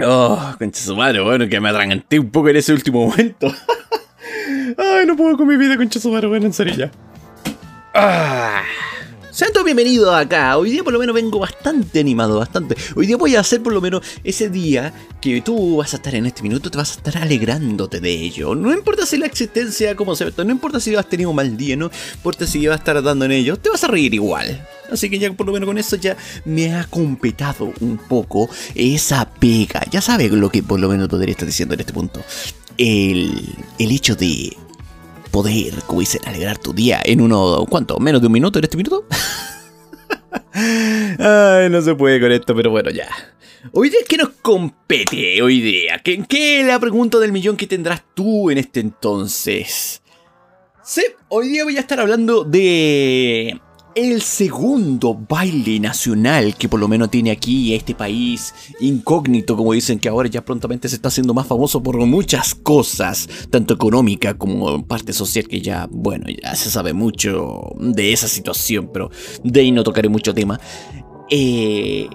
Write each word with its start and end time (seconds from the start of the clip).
Oh, 0.00 0.54
concha 0.58 0.80
su 0.80 0.94
madre, 0.94 1.20
bueno, 1.20 1.48
que 1.48 1.60
me 1.60 1.68
atraganté 1.68 2.20
un 2.20 2.30
poco 2.30 2.48
en 2.50 2.56
ese 2.56 2.72
último 2.72 3.08
momento. 3.08 3.48
Ay, 4.78 5.06
no 5.06 5.16
puedo 5.16 5.36
con 5.36 5.48
mi 5.48 5.56
vida, 5.56 5.76
concha 5.76 5.98
su 5.98 6.10
madre, 6.10 6.28
bueno, 6.28 6.46
en 6.46 6.52
serio. 6.52 6.90
Ah. 7.94 8.62
Sean 9.38 9.52
todos 9.52 9.66
bienvenidos 9.66 10.12
acá. 10.12 10.58
Hoy 10.58 10.72
día 10.72 10.82
por 10.82 10.92
lo 10.92 10.98
menos 10.98 11.14
vengo 11.14 11.38
bastante 11.38 12.00
animado, 12.00 12.40
bastante. 12.40 12.74
Hoy 12.96 13.06
día 13.06 13.16
voy 13.16 13.36
a 13.36 13.40
hacer 13.40 13.62
por 13.62 13.72
lo 13.72 13.80
menos 13.80 14.02
ese 14.24 14.48
día 14.48 14.92
que 15.20 15.40
tú 15.42 15.76
vas 15.76 15.94
a 15.94 15.98
estar 15.98 16.12
en 16.16 16.26
este 16.26 16.42
minuto, 16.42 16.72
te 16.72 16.76
vas 16.76 16.90
a 16.90 16.94
estar 16.96 17.18
alegrándote 17.18 18.00
de 18.00 18.10
ello. 18.10 18.56
No 18.56 18.72
importa 18.72 19.06
si 19.06 19.16
la 19.16 19.26
existencia 19.26 19.94
como 19.94 20.16
se 20.16 20.24
no 20.24 20.50
importa 20.50 20.80
si 20.80 20.92
has 20.96 21.08
tenido 21.08 21.30
un 21.30 21.36
mal 21.36 21.56
día, 21.56 21.76
no 21.76 21.88
importa 22.16 22.48
si 22.48 22.66
vas 22.66 22.74
a 22.74 22.78
estar 22.80 23.00
dando 23.00 23.26
en 23.26 23.30
ello, 23.30 23.56
te 23.56 23.70
vas 23.70 23.84
a 23.84 23.86
reír 23.86 24.12
igual. 24.12 24.66
Así 24.90 25.08
que 25.08 25.20
ya 25.20 25.32
por 25.32 25.46
lo 25.46 25.52
menos 25.52 25.68
con 25.68 25.78
eso 25.78 25.94
ya 25.94 26.16
me 26.44 26.74
ha 26.74 26.82
completado 26.82 27.72
un 27.78 27.96
poco 27.96 28.50
esa 28.74 29.30
pega. 29.30 29.84
Ya 29.88 30.00
sabes 30.00 30.32
lo 30.32 30.50
que 30.50 30.64
por 30.64 30.80
lo 30.80 30.88
menos 30.88 31.06
podría 31.06 31.30
estar 31.30 31.46
diciendo 31.46 31.74
en 31.74 31.80
este 31.80 31.92
punto. 31.92 32.24
El, 32.76 33.54
el 33.78 33.92
hecho 33.92 34.16
de 34.16 34.56
poder, 35.38 35.72
como 35.86 36.00
dicen, 36.00 36.20
alegrar 36.24 36.58
tu 36.58 36.72
día 36.72 37.00
en 37.04 37.20
uno, 37.20 37.64
¿cuánto? 37.70 38.00
¿Menos 38.00 38.20
de 38.20 38.26
un 38.26 38.32
minuto 38.32 38.58
en 38.58 38.64
este 38.64 38.76
minuto? 38.76 39.04
Ay, 40.52 41.70
no 41.70 41.80
se 41.80 41.94
puede 41.94 42.20
con 42.20 42.32
esto, 42.32 42.56
pero 42.56 42.72
bueno, 42.72 42.90
ya. 42.90 43.08
Hoy 43.70 43.88
día, 43.88 44.00
¿qué 44.08 44.16
nos 44.16 44.30
compete 44.42 45.40
hoy 45.40 45.60
día? 45.60 46.00
¿Qué, 46.02 46.24
¿Qué 46.28 46.62
es 46.62 46.66
la 46.66 46.80
pregunta 46.80 47.20
del 47.20 47.30
millón 47.30 47.56
que 47.56 47.68
tendrás 47.68 48.02
tú 48.14 48.50
en 48.50 48.58
este 48.58 48.80
entonces? 48.80 50.02
Sí, 50.82 51.04
hoy 51.28 51.50
día 51.50 51.62
voy 51.62 51.76
a 51.76 51.80
estar 51.80 52.00
hablando 52.00 52.42
de 52.42 53.60
el 53.94 54.22
segundo 54.22 55.14
baile 55.14 55.80
nacional 55.80 56.54
que 56.56 56.68
por 56.68 56.78
lo 56.80 56.88
menos 56.88 57.10
tiene 57.10 57.30
aquí 57.30 57.74
este 57.74 57.94
país 57.94 58.54
incógnito, 58.80 59.56
como 59.56 59.72
dicen 59.72 59.98
que 59.98 60.08
ahora 60.08 60.28
ya 60.28 60.44
prontamente 60.44 60.88
se 60.88 60.96
está 60.96 61.08
haciendo 61.08 61.34
más 61.34 61.46
famoso 61.46 61.82
por 61.82 61.96
muchas 62.06 62.54
cosas, 62.54 63.28
tanto 63.50 63.74
económica 63.74 64.34
como 64.34 64.86
parte 64.86 65.12
social, 65.12 65.46
que 65.48 65.60
ya, 65.60 65.88
bueno, 65.90 66.26
ya 66.42 66.54
se 66.54 66.70
sabe 66.70 66.92
mucho 66.92 67.72
de 67.78 68.12
esa 68.12 68.28
situación, 68.28 68.90
pero 68.92 69.10
de 69.42 69.60
ahí 69.60 69.72
no 69.72 69.82
tocaré 69.82 70.08
mucho 70.08 70.34
tema. 70.34 70.60
Eh, 71.30 72.08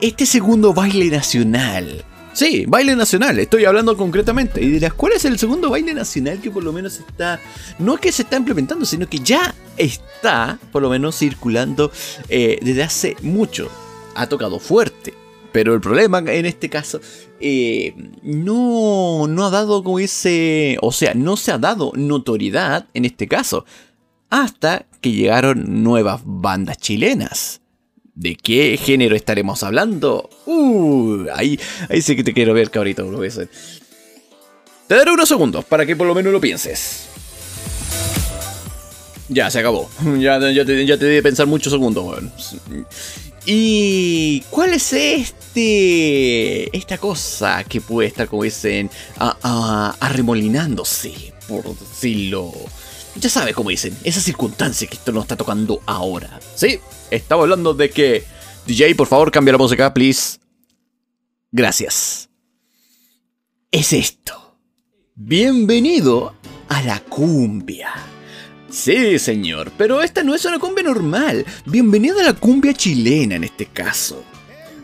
este 0.00 0.26
segundo 0.26 0.72
baile 0.72 1.10
nacional 1.10 2.04
Sí, 2.36 2.66
baile 2.68 2.94
nacional, 2.94 3.38
estoy 3.38 3.64
hablando 3.64 3.96
concretamente. 3.96 4.62
Y 4.62 4.68
dirás, 4.68 4.92
¿cuál 4.92 5.14
es 5.14 5.24
el 5.24 5.38
segundo 5.38 5.70
baile 5.70 5.94
nacional 5.94 6.38
que 6.38 6.50
por 6.50 6.62
lo 6.62 6.70
menos 6.70 6.98
está, 6.98 7.40
no 7.78 7.94
es 7.94 8.00
que 8.00 8.12
se 8.12 8.24
está 8.24 8.36
implementando, 8.36 8.84
sino 8.84 9.08
que 9.08 9.20
ya 9.20 9.54
está, 9.78 10.58
por 10.70 10.82
lo 10.82 10.90
menos, 10.90 11.18
circulando 11.18 11.90
eh, 12.28 12.58
desde 12.60 12.82
hace 12.82 13.16
mucho? 13.22 13.70
Ha 14.14 14.26
tocado 14.26 14.58
fuerte. 14.58 15.14
Pero 15.50 15.72
el 15.72 15.80
problema 15.80 16.18
en 16.18 16.44
este 16.44 16.68
caso 16.68 17.00
eh, 17.40 17.94
no, 18.22 19.26
no 19.26 19.46
ha 19.46 19.50
dado 19.50 19.82
como 19.82 19.98
ese, 19.98 20.76
o 20.82 20.92
sea, 20.92 21.14
no 21.14 21.38
se 21.38 21.52
ha 21.52 21.56
dado 21.56 21.90
notoriedad 21.94 22.86
en 22.92 23.06
este 23.06 23.28
caso 23.28 23.64
hasta 24.28 24.84
que 25.00 25.12
llegaron 25.12 25.82
nuevas 25.82 26.20
bandas 26.22 26.76
chilenas. 26.76 27.62
¿De 28.16 28.34
qué 28.34 28.78
género 28.82 29.14
estaremos 29.14 29.62
hablando? 29.62 30.30
Uh, 30.46 31.26
ahí, 31.34 31.60
ahí 31.90 32.00
sí 32.00 32.16
que 32.16 32.24
te 32.24 32.32
quiero 32.32 32.54
ver, 32.54 32.70
cabrito. 32.70 33.06
Te 34.88 34.94
daré 34.94 35.10
unos 35.10 35.28
segundos 35.28 35.66
para 35.66 35.84
que 35.84 35.94
por 35.94 36.06
lo 36.06 36.14
menos 36.14 36.32
lo 36.32 36.40
pienses. 36.40 37.08
Ya, 39.28 39.50
se 39.50 39.58
acabó. 39.58 39.90
Ya, 40.18 40.38
ya, 40.50 40.64
te, 40.64 40.86
ya 40.86 40.96
te 40.96 41.22
pensar 41.22 41.46
muchos 41.46 41.70
segundos, 41.70 42.04
weón. 42.04 42.32
¿Y 43.44 44.40
cuál 44.48 44.72
es 44.72 44.94
este. 44.94 46.74
esta 46.74 46.96
cosa 46.96 47.64
que 47.64 47.82
puede 47.82 48.08
estar, 48.08 48.28
como 48.28 48.44
dicen, 48.44 48.90
arremolinándose, 50.00 51.34
por 51.46 51.64
decirlo 51.78 52.50
ya 53.18 53.30
sabes 53.30 53.54
cómo 53.54 53.70
dicen, 53.70 53.96
esa 54.04 54.20
circunstancia 54.20 54.86
que 54.88 54.96
esto 54.96 55.12
nos 55.12 55.24
está 55.24 55.36
tocando 55.36 55.80
ahora. 55.86 56.40
Sí, 56.54 56.80
estamos 57.10 57.44
hablando 57.44 57.74
de 57.74 57.90
que. 57.90 58.24
DJ, 58.66 58.94
por 58.94 59.06
favor, 59.06 59.30
cambia 59.30 59.52
la 59.52 59.58
música, 59.58 59.94
please. 59.94 60.38
Gracias. 61.52 62.28
Es 63.70 63.92
esto. 63.92 64.58
Bienvenido 65.14 66.34
a 66.68 66.82
la 66.82 67.00
cumbia. 67.00 67.92
Sí, 68.68 69.18
señor, 69.18 69.72
pero 69.78 70.02
esta 70.02 70.22
no 70.22 70.34
es 70.34 70.44
una 70.44 70.58
cumbia 70.58 70.84
normal. 70.84 71.46
Bienvenido 71.64 72.20
a 72.20 72.24
la 72.24 72.32
cumbia 72.34 72.74
chilena 72.74 73.36
en 73.36 73.44
este 73.44 73.66
caso. 73.66 74.24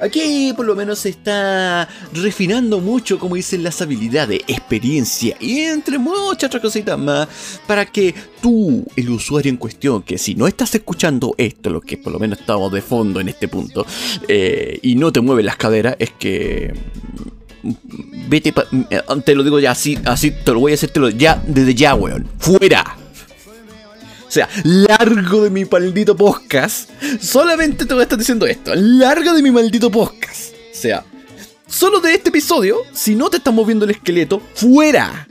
Aquí 0.02 0.52
por 0.56 0.66
lo 0.66 0.74
menos 0.74 0.98
se 0.98 1.10
está 1.10 1.88
refinando 2.12 2.80
mucho, 2.80 3.20
como 3.20 3.36
dicen, 3.36 3.62
las 3.62 3.80
habilidades, 3.80 4.40
experiencia 4.48 5.36
y 5.38 5.60
entre 5.60 5.96
muchas 5.96 6.48
otras 6.48 6.60
cositas 6.60 6.98
más 6.98 7.28
para 7.68 7.86
que 7.86 8.12
tú, 8.40 8.84
el 8.96 9.10
usuario 9.10 9.50
en 9.50 9.56
cuestión, 9.56 10.02
que 10.02 10.18
si 10.18 10.34
no 10.34 10.48
estás 10.48 10.74
escuchando 10.74 11.34
esto, 11.38 11.70
lo 11.70 11.80
que 11.80 11.98
por 11.98 12.12
lo 12.12 12.18
menos 12.18 12.40
estamos 12.40 12.72
de 12.72 12.82
fondo 12.82 13.20
en 13.20 13.28
este 13.28 13.46
punto, 13.46 13.86
eh, 14.26 14.80
y 14.82 14.96
no 14.96 15.12
te 15.12 15.20
mueves 15.20 15.44
las 15.44 15.56
caderas, 15.56 15.94
es 16.00 16.10
que 16.10 16.74
vete 18.28 18.52
eh, 18.90 19.02
te 19.24 19.34
lo 19.36 19.44
digo 19.44 19.60
ya 19.60 19.70
así, 19.70 19.96
así 20.04 20.32
te 20.32 20.52
lo 20.52 20.58
voy 20.58 20.72
a 20.72 20.74
decir 20.74 20.90
ya 21.16 21.40
desde 21.46 21.76
ya, 21.76 21.94
weón. 21.94 22.26
Fuera. 22.38 23.01
O 24.32 24.34
sea, 24.34 24.48
largo 24.64 25.44
de 25.44 25.50
mi 25.50 25.66
maldito 25.66 26.16
podcast. 26.16 26.88
Solamente 27.20 27.84
te 27.84 27.92
voy 27.92 28.00
a 28.00 28.04
estar 28.04 28.18
diciendo 28.18 28.46
esto. 28.46 28.74
Largo 28.74 29.34
de 29.34 29.42
mi 29.42 29.50
maldito 29.50 29.90
podcast. 29.90 30.54
O 30.54 30.74
sea, 30.74 31.04
solo 31.66 32.00
de 32.00 32.14
este 32.14 32.30
episodio, 32.30 32.78
si 32.94 33.14
no 33.14 33.28
te 33.28 33.36
estás 33.36 33.52
moviendo 33.52 33.84
el 33.84 33.90
esqueleto, 33.90 34.40
fuera. 34.54 35.28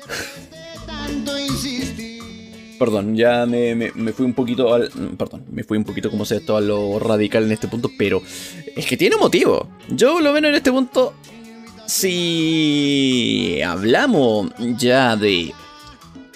Perdón, 2.77 3.15
ya 3.15 3.47
me, 3.47 3.91
fui 4.13 4.23
un 4.23 4.35
poquito 4.35 4.71
al. 4.71 4.91
Perdón, 5.17 5.45
me 5.51 5.63
fui 5.63 5.79
un 5.79 5.83
poquito 5.83 6.11
como 6.11 6.23
se 6.23 6.35
esto 6.35 6.55
a 6.55 6.61
lo 6.61 6.99
radical 6.99 7.45
en 7.45 7.53
este 7.53 7.67
punto, 7.67 7.89
pero 7.97 8.21
es 8.75 8.85
que 8.85 8.97
tiene 8.97 9.15
motivo. 9.15 9.67
Yo 9.89 10.19
lo 10.19 10.31
veo 10.31 10.45
en 10.45 10.53
este 10.53 10.71
punto. 10.71 11.15
Si 11.87 13.59
hablamos 13.65 14.51
ya 14.77 15.15
de 15.15 15.51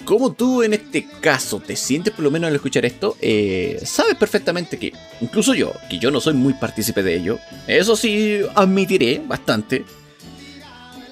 como 0.06 0.32
tú 0.32 0.62
en 0.62 0.72
este 0.72 1.06
caso 1.20 1.60
te 1.60 1.76
sientes 1.76 2.14
por 2.14 2.24
lo 2.24 2.30
menos 2.30 2.48
al 2.48 2.54
escuchar 2.54 2.86
esto, 2.86 3.16
eh, 3.20 3.78
sabes 3.84 4.14
perfectamente 4.14 4.78
que, 4.78 4.92
incluso 5.20 5.52
yo, 5.52 5.72
que 5.90 5.98
yo 5.98 6.10
no 6.10 6.20
soy 6.20 6.32
muy 6.32 6.54
partícipe 6.54 7.02
de 7.02 7.16
ello, 7.16 7.38
eso 7.66 7.96
sí 7.96 8.38
admitiré 8.54 9.20
bastante, 9.26 9.84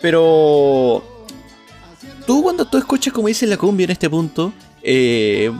pero 0.00 1.26
tú 2.26 2.42
cuando 2.42 2.64
tú 2.64 2.78
escuchas 2.78 3.12
como 3.12 3.28
dice 3.28 3.46
la 3.46 3.56
cumbia 3.56 3.84
en 3.84 3.90
este 3.90 4.08
punto, 4.08 4.52
eh, 4.86 5.50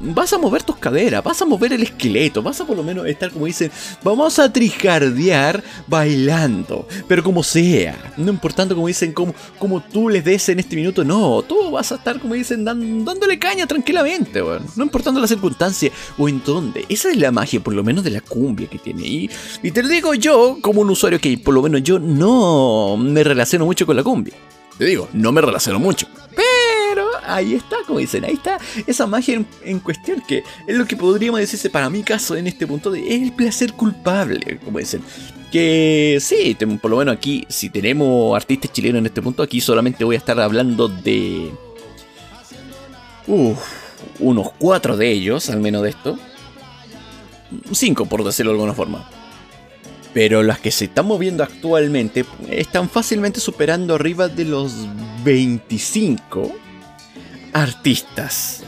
vas 0.00 0.32
a 0.32 0.38
mover 0.38 0.62
tus 0.62 0.76
caderas, 0.76 1.22
vas 1.22 1.40
a 1.42 1.44
mover 1.44 1.74
el 1.74 1.82
esqueleto, 1.82 2.42
vas 2.42 2.60
a 2.62 2.66
por 2.66 2.76
lo 2.76 2.82
menos 2.82 3.06
estar 3.06 3.30
como 3.30 3.44
dicen, 3.44 3.70
vamos 4.02 4.38
a 4.38 4.50
trijardear 4.50 5.62
bailando, 5.86 6.88
pero 7.06 7.22
como 7.22 7.42
sea, 7.42 8.12
no 8.16 8.32
importando 8.32 8.74
como 8.74 8.86
dicen, 8.86 9.12
como, 9.12 9.34
como 9.58 9.82
tú 9.82 10.08
les 10.08 10.24
des 10.24 10.48
en 10.48 10.60
este 10.60 10.76
minuto, 10.76 11.04
no, 11.04 11.42
tú 11.42 11.70
vas 11.70 11.92
a 11.92 11.96
estar 11.96 12.18
como 12.18 12.34
dicen, 12.34 12.64
dándole 12.64 13.38
caña 13.38 13.66
tranquilamente, 13.66 14.40
no 14.40 14.82
importando 14.82 15.20
la 15.20 15.28
circunstancia 15.28 15.90
o 16.16 16.28
en 16.28 16.42
dónde, 16.42 16.86
esa 16.88 17.10
es 17.10 17.18
la 17.18 17.30
magia 17.30 17.60
por 17.60 17.74
lo 17.74 17.84
menos 17.84 18.02
de 18.02 18.10
la 18.10 18.22
cumbia 18.22 18.66
que 18.68 18.78
tiene, 18.78 19.06
y, 19.06 19.30
y 19.62 19.70
te 19.72 19.82
lo 19.82 19.88
digo 19.88 20.14
yo 20.14 20.56
como 20.62 20.80
un 20.80 20.88
usuario 20.88 21.20
que 21.20 21.36
por 21.36 21.52
lo 21.52 21.60
menos 21.60 21.82
yo 21.82 21.98
no 21.98 22.96
me 22.96 23.22
relaciono 23.22 23.66
mucho 23.66 23.84
con 23.84 23.96
la 23.96 24.02
cumbia, 24.02 24.34
te 24.78 24.86
digo, 24.86 25.10
no 25.12 25.32
me 25.32 25.42
relaciono 25.42 25.78
mucho, 25.78 26.06
ahí 27.26 27.54
está, 27.54 27.76
como 27.86 27.98
dicen, 27.98 28.24
ahí 28.24 28.34
está 28.34 28.58
esa 28.86 29.06
magia 29.06 29.42
en, 29.64 29.80
cuestión, 29.80 30.22
que 30.26 30.42
es 30.66 30.76
lo 30.76 30.86
que 30.86 30.96
podríamos 30.96 31.40
decirse 31.40 31.70
para 31.70 31.90
mi 31.90 32.02
caso 32.02 32.36
en 32.36 32.46
este 32.46 32.66
punto 32.66 32.90
de 32.90 33.14
el 33.14 33.32
placer 33.32 33.72
culpable, 33.72 34.58
como 34.64 34.78
dicen. 34.78 35.02
Que 35.50 36.18
sí, 36.20 36.56
por 36.80 36.90
lo 36.92 36.98
menos 36.98 37.16
aquí, 37.16 37.44
si 37.48 37.70
tenemos 37.70 38.36
artistas 38.36 38.72
chilenos 38.72 39.00
en 39.00 39.06
este 39.06 39.20
punto, 39.20 39.42
aquí 39.42 39.60
solamente 39.60 40.04
voy 40.04 40.14
a 40.14 40.18
estar 40.18 40.38
hablando 40.38 40.86
de... 40.86 41.50
unos 44.20 44.50
cuatro 44.58 44.96
de 44.96 45.10
ellos, 45.10 45.50
al 45.50 45.60
menos 45.60 45.82
de 45.82 45.90
esto. 45.90 46.18
Cinco, 47.72 48.06
por 48.06 48.22
decirlo 48.22 48.52
de 48.52 48.58
alguna 48.58 48.74
forma. 48.74 49.08
Pero 50.14 50.42
las 50.42 50.60
que 50.60 50.70
se 50.70 50.86
están 50.86 51.06
moviendo 51.06 51.42
actualmente 51.42 52.24
están 52.48 52.88
fácilmente 52.88 53.40
superando 53.40 53.94
arriba 53.96 54.28
de 54.28 54.44
los 54.44 54.86
25 55.24 56.69
artistas. 57.52 58.62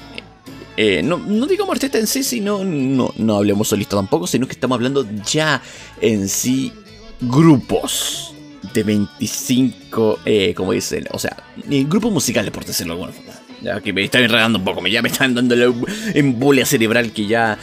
Eh, 0.76 1.02
no, 1.02 1.18
no 1.18 1.46
digamos 1.46 1.72
artista 1.72 1.98
en 1.98 2.06
sí, 2.06 2.22
sino 2.24 2.64
no, 2.64 3.12
no 3.16 3.36
hablemos 3.36 3.68
solista 3.68 3.96
tampoco, 3.96 4.26
sino 4.26 4.46
que 4.46 4.54
estamos 4.54 4.76
hablando 4.76 5.06
ya 5.24 5.60
en 6.00 6.28
sí 6.28 6.72
grupos 7.20 8.34
de 8.72 8.82
25, 8.82 10.20
eh, 10.24 10.54
como 10.54 10.72
dicen, 10.72 11.06
o 11.10 11.18
sea, 11.18 11.36
grupos 11.66 12.12
musicales, 12.12 12.50
por 12.50 12.64
decirlo 12.64 12.94
de 12.94 13.02
alguna 13.02 13.12
forma. 13.12 13.40
Ya 13.60 13.80
que 13.80 13.92
me 13.92 14.02
están 14.02 14.24
enredando 14.24 14.58
un 14.58 14.64
poco, 14.64 14.80
me 14.80 14.90
ya 14.90 15.02
me 15.02 15.08
están 15.08 15.34
dando 15.34 15.54
la 15.54 15.72
embolia 16.14 16.66
cerebral 16.66 17.12
que 17.12 17.26
ya 17.26 17.58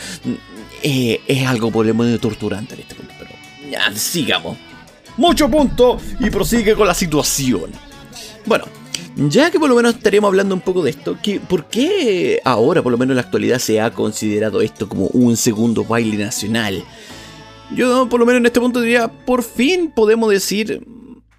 eh, 0.81 1.19
es 1.27 1.48
algo 1.48 1.71
por 1.71 1.88
el 1.88 2.19
torturante 2.19 2.75
en 2.75 2.81
este 2.81 2.95
punto. 2.95 3.13
Pero 3.18 3.95
sigamos. 3.95 4.57
Mucho 5.18 5.50
punto 5.50 6.00
y 6.19 6.30
prosigue 6.30 6.75
con 6.75 6.88
la 6.88 6.94
situación. 6.94 7.71
Bueno, 8.45 8.66
ya 9.27 9.51
que 9.51 9.60
por 9.60 9.68
lo 9.68 9.75
menos 9.75 9.95
estaríamos 9.95 10.30
hablando 10.30 10.56
un 10.56 10.62
poco 10.62 10.83
de 10.83 10.92
esto, 10.92 11.18
que 11.21 11.39
¿por 11.39 11.66
qué 11.66 12.39
ahora, 12.45 12.81
por 12.81 12.92
lo 12.92 12.98
menos 12.98 13.12
en 13.12 13.18
la 13.18 13.24
actualidad, 13.24 13.60
se 13.60 13.81
ha 13.81 13.92
considerado 13.92 14.62
esto 14.62 14.88
como 14.88 15.07
un 15.07 15.36
segundo 15.36 15.83
baile 15.83 16.18
nacional? 16.18 16.83
Yo, 17.75 18.07
por 18.07 18.19
lo 18.19 18.25
menos 18.25 18.39
en 18.39 18.45
este 18.45 18.60
punto 18.60 18.81
diría, 18.81 19.10
por 19.10 19.44
fin 19.44 19.92
podemos 19.94 20.31
decir, 20.31 20.88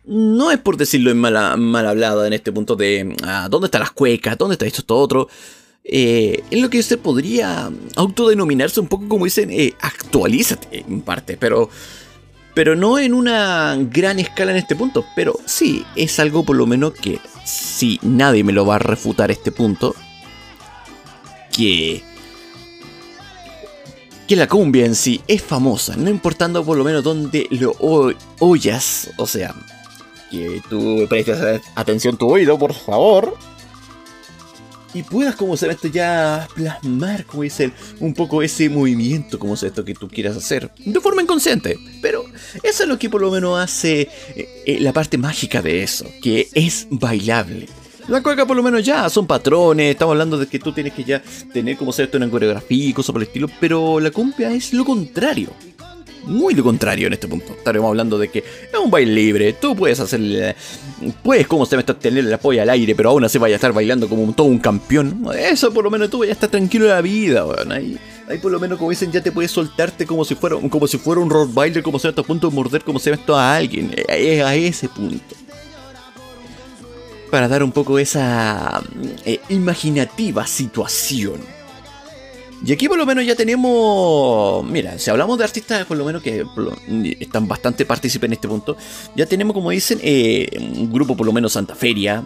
no 0.05 0.51
es 0.51 0.59
por 0.59 0.77
decirlo 0.77 1.11
en 1.11 1.19
mal, 1.19 1.59
mal 1.59 1.87
hablado 1.87 2.25
en 2.27 2.33
este 2.33 2.53
punto 2.53 2.77
de, 2.77 3.17
ah, 3.23 3.49
¿dónde 3.51 3.67
están 3.67 3.81
las 3.81 3.93
cuecas? 3.93 4.37
¿Dónde 4.37 4.55
está 4.55 4.67
esto, 4.67 4.83
esto, 4.83 4.97
otro? 4.97 5.29
Eh, 5.83 6.45
en 6.51 6.61
lo 6.61 6.69
que 6.69 6.79
usted 6.79 6.99
podría 6.99 7.71
autodenominarse 7.97 8.81
un 8.81 8.89
poco 8.89 9.09
como 9.09 9.25
dicen, 9.25 9.51
eh, 9.51 9.75
actualízate 9.81 10.85
en 10.87 11.01
parte, 11.01 11.39
pero 11.39 11.71
pero 12.55 12.77
no 12.77 12.99
en 12.99 13.15
una 13.15 13.77
gran 13.79 14.19
escala 14.19 14.51
en 14.51 14.59
este 14.59 14.77
punto. 14.77 15.05
Pero 15.15 15.39
sí, 15.47 15.85
es 15.97 16.19
algo 16.19 16.45
por 16.45 16.57
lo 16.57 16.67
menos 16.67 16.93
que 16.93 17.19
si 17.45 17.99
nadie 18.03 18.45
me 18.45 18.53
lo 18.53 18.67
va 18.67 18.77
a 18.77 18.79
refutar 18.79 19.31
este 19.31 19.53
punto, 19.53 19.95
que 21.53 22.03
que 24.31 24.37
la 24.37 24.47
cumbia 24.47 24.87
en 24.87 24.95
sí 24.95 25.21
es 25.27 25.43
famosa, 25.43 25.97
no 25.97 26.09
importando 26.09 26.65
por 26.65 26.79
lo 26.79 26.85
menos 26.85 27.03
dónde 27.03 27.49
lo 27.51 27.75
oyas, 28.39 29.11
o 29.17 29.27
sea, 29.27 29.53
que 30.31 30.63
tú 30.71 31.05
prestes 31.09 31.61
atención 31.75 32.17
tu 32.17 32.29
oído, 32.29 32.57
por 32.57 32.73
favor, 32.73 33.37
y 34.95 35.03
puedas, 35.03 35.37
como 35.37 35.57
se 35.57 35.69
esto 35.69 35.89
ya 35.89 36.49
plasmar, 36.55 37.25
como 37.25 37.43
dicen, 37.43 37.73
un 38.01 38.15
poco 38.15 38.43
ese 38.43 38.69
movimiento, 38.69 39.39
como 39.39 39.57
se 39.57 39.69
esto 39.69 39.85
que 39.85 39.95
tú 39.95 40.09
quieras 40.09 40.37
hacer, 40.37 40.71
de 40.77 41.01
forma 41.01 41.23
inconsciente. 41.23 41.77
Pero 42.03 42.20
eso 42.63 42.83
es 42.83 42.89
lo 42.89 42.99
que 42.99 43.11
por 43.11 43.21
lo 43.21 43.31
menos 43.31 43.59
hace 43.59 44.09
eh, 44.35 44.49
eh, 44.67 44.79
la 44.81 44.93
parte 44.93 45.19
mágica 45.19 45.63
de 45.63 45.83
eso, 45.83 46.07
que 46.23 46.49
es 46.55 46.87
bailable. 46.91 47.69
La 48.09 48.23
cueca 48.23 48.47
por 48.47 48.57
lo 48.57 48.63
menos 48.63 48.85
ya 48.85 49.09
son 49.09 49.27
patrones, 49.27 49.91
estamos 49.91 50.13
hablando 50.13 50.37
de 50.37 50.47
que 50.47 50.59
tú 50.59 50.73
tienes 50.73 50.93
que 50.95 51.05
ya 51.05 51.23
tener 51.53 51.77
como 51.77 51.93
se 51.93 52.05
esto 52.05 52.17
una 52.17 52.29
coreografía 52.29 52.89
y 52.89 52.93
cosas 52.93 53.13
por 53.13 53.23
el 53.23 53.29
estilo, 53.29 53.49
pero 53.61 54.01
la 54.01 54.11
cumbia 54.11 54.53
es 54.53 54.73
lo 54.73 54.85
contrario 54.85 55.51
muy 56.25 56.55
lo 56.55 56.63
contrario 56.63 57.07
en 57.07 57.13
este 57.13 57.29
punto. 57.29 57.53
Estaremos 57.53 57.89
hablando 57.89 58.19
de 58.19 58.29
que 58.29 58.39
es 58.39 58.79
un 58.83 58.91
baile 58.91 59.13
libre, 59.13 59.53
tú 59.55 59.75
puedes 59.75 60.01
hacerle, 60.01 60.55
puedes 61.23 61.47
como 61.47 61.67
se 61.67 61.77
me 61.77 61.81
está 61.81 61.95
tener 61.95 62.25
la 62.25 62.39
polla 62.39 62.63
al 62.63 62.71
aire, 62.71 62.95
pero 62.95 63.11
aún 63.11 63.25
así 63.25 63.39
vaya 63.39 63.55
a 63.55 63.57
estar 63.57 63.73
bailando 63.73 64.09
como 64.09 64.33
todo 64.33 64.47
un 64.47 64.59
campeón. 64.59 65.27
Eso 65.37 65.73
por 65.73 65.85
lo 65.85 65.91
menos 65.91 66.11
tú 66.11 66.21
vayas 66.21 66.33
a 66.33 66.37
estar 66.37 66.51
tranquilo 66.51 66.87
en 66.87 66.91
la 66.91 67.01
vida, 67.01 67.47
weón. 67.47 67.99
Ahí 68.31 68.39
por 68.39 68.53
lo 68.53 68.61
menos 68.61 68.79
como 68.79 68.91
dicen 68.91 69.11
ya 69.11 69.23
te 69.23 69.33
puedes 69.33 69.51
soltarte 69.51 70.07
como 70.07 70.25
si 70.25 70.35
fuera, 70.35 70.57
como 70.69 70.87
si 70.87 70.99
fuera 70.99 71.21
un 71.21 71.31
rock 71.31 71.53
bailer, 71.53 71.83
como 71.83 71.99
se 71.99 72.09
a 72.09 72.13
punto 72.13 72.49
de 72.49 72.55
morder 72.55 72.85
como 72.85 72.99
se 72.99 73.11
ve 73.11 73.17
esto 73.17 73.37
a 73.37 73.57
alguien. 73.57 73.93
Es 74.09 74.43
a 74.43 74.55
ese 74.55 74.89
punto. 74.89 75.37
Para 77.31 77.49
dar 77.49 77.63
un 77.63 77.73
poco 77.73 77.99
esa 77.99 78.83
eh, 79.25 79.41
imaginativa 79.49 80.47
situación. 80.47 81.41
Y 82.65 82.73
aquí 82.73 82.89
por 82.89 82.99
lo 82.99 83.07
menos 83.07 83.25
ya 83.25 83.35
tenemos, 83.35 84.65
mira, 84.67 84.99
si 84.99 85.11
hablamos 85.11 85.39
de 85.39 85.45
artistas 85.45 85.87
por 85.87 85.97
lo 85.97 86.05
menos 86.05 86.23
que 86.23 86.45
están 87.19 87.49
bastante 87.49 87.87
partícipes 87.87 88.29
en 88.29 88.35
este 88.35 88.49
punto, 88.49 88.77
ya 89.17 89.25
tenemos 89.25 89.55
como 89.55 89.71
dicen 89.71 89.99
eh, 90.03 90.49
un 90.59 90.93
grupo 90.93 91.17
por 91.17 91.27
lo 91.27 91.33
menos 91.33 91.53
Santa 91.53 91.75
Feria. 91.75 92.25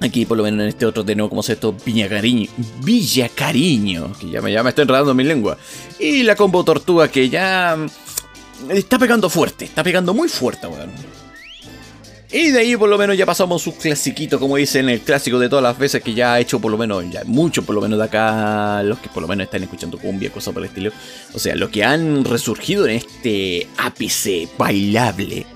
Aquí 0.00 0.26
por 0.26 0.36
lo 0.36 0.44
menos 0.44 0.60
en 0.60 0.68
este 0.68 0.86
otro 0.86 1.04
tenemos 1.04 1.28
como 1.28 1.42
se 1.42 1.54
esto 1.54 1.74
Villa 1.84 2.08
Cariño, 2.08 2.48
Villa 2.84 3.28
Cariño, 3.28 4.12
que 4.18 4.30
ya 4.30 4.40
me, 4.40 4.52
ya 4.52 4.62
me 4.62 4.70
enredando 4.70 5.12
mi 5.12 5.24
lengua. 5.24 5.58
Y 5.98 6.22
la 6.22 6.36
combo 6.36 6.62
Tortuga 6.62 7.08
que 7.08 7.28
ya 7.28 7.76
está 8.68 8.98
pegando 8.98 9.28
fuerte, 9.28 9.64
está 9.64 9.82
pegando 9.82 10.14
muy 10.14 10.28
fuerte, 10.28 10.68
weón. 10.68 10.90
Y 12.30 12.50
de 12.50 12.60
ahí 12.60 12.76
por 12.76 12.90
lo 12.90 12.98
menos 12.98 13.16
ya 13.16 13.24
pasamos 13.24 13.62
su 13.62 13.74
clasiquito, 13.76 14.38
como 14.38 14.56
dicen, 14.56 14.88
el 14.90 15.00
clásico 15.00 15.38
de 15.38 15.48
todas 15.48 15.62
las 15.62 15.78
veces 15.78 16.02
que 16.02 16.12
ya 16.12 16.34
ha 16.34 16.40
hecho 16.40 16.60
por 16.60 16.70
lo 16.70 16.76
menos, 16.76 17.04
ya 17.10 17.24
mucho 17.24 17.62
por 17.62 17.74
lo 17.74 17.80
menos 17.80 17.98
de 17.98 18.04
acá, 18.04 18.82
los 18.82 18.98
que 18.98 19.08
por 19.08 19.22
lo 19.22 19.28
menos 19.28 19.46
están 19.46 19.62
escuchando 19.62 19.98
cumbia, 19.98 20.30
cosas 20.30 20.52
por 20.52 20.62
el 20.62 20.68
estilo. 20.68 20.92
O 21.32 21.38
sea, 21.38 21.56
los 21.56 21.70
que 21.70 21.84
han 21.84 22.24
resurgido 22.24 22.86
en 22.86 22.96
este 22.96 23.66
ápice 23.78 24.46
bailable. 24.58 25.46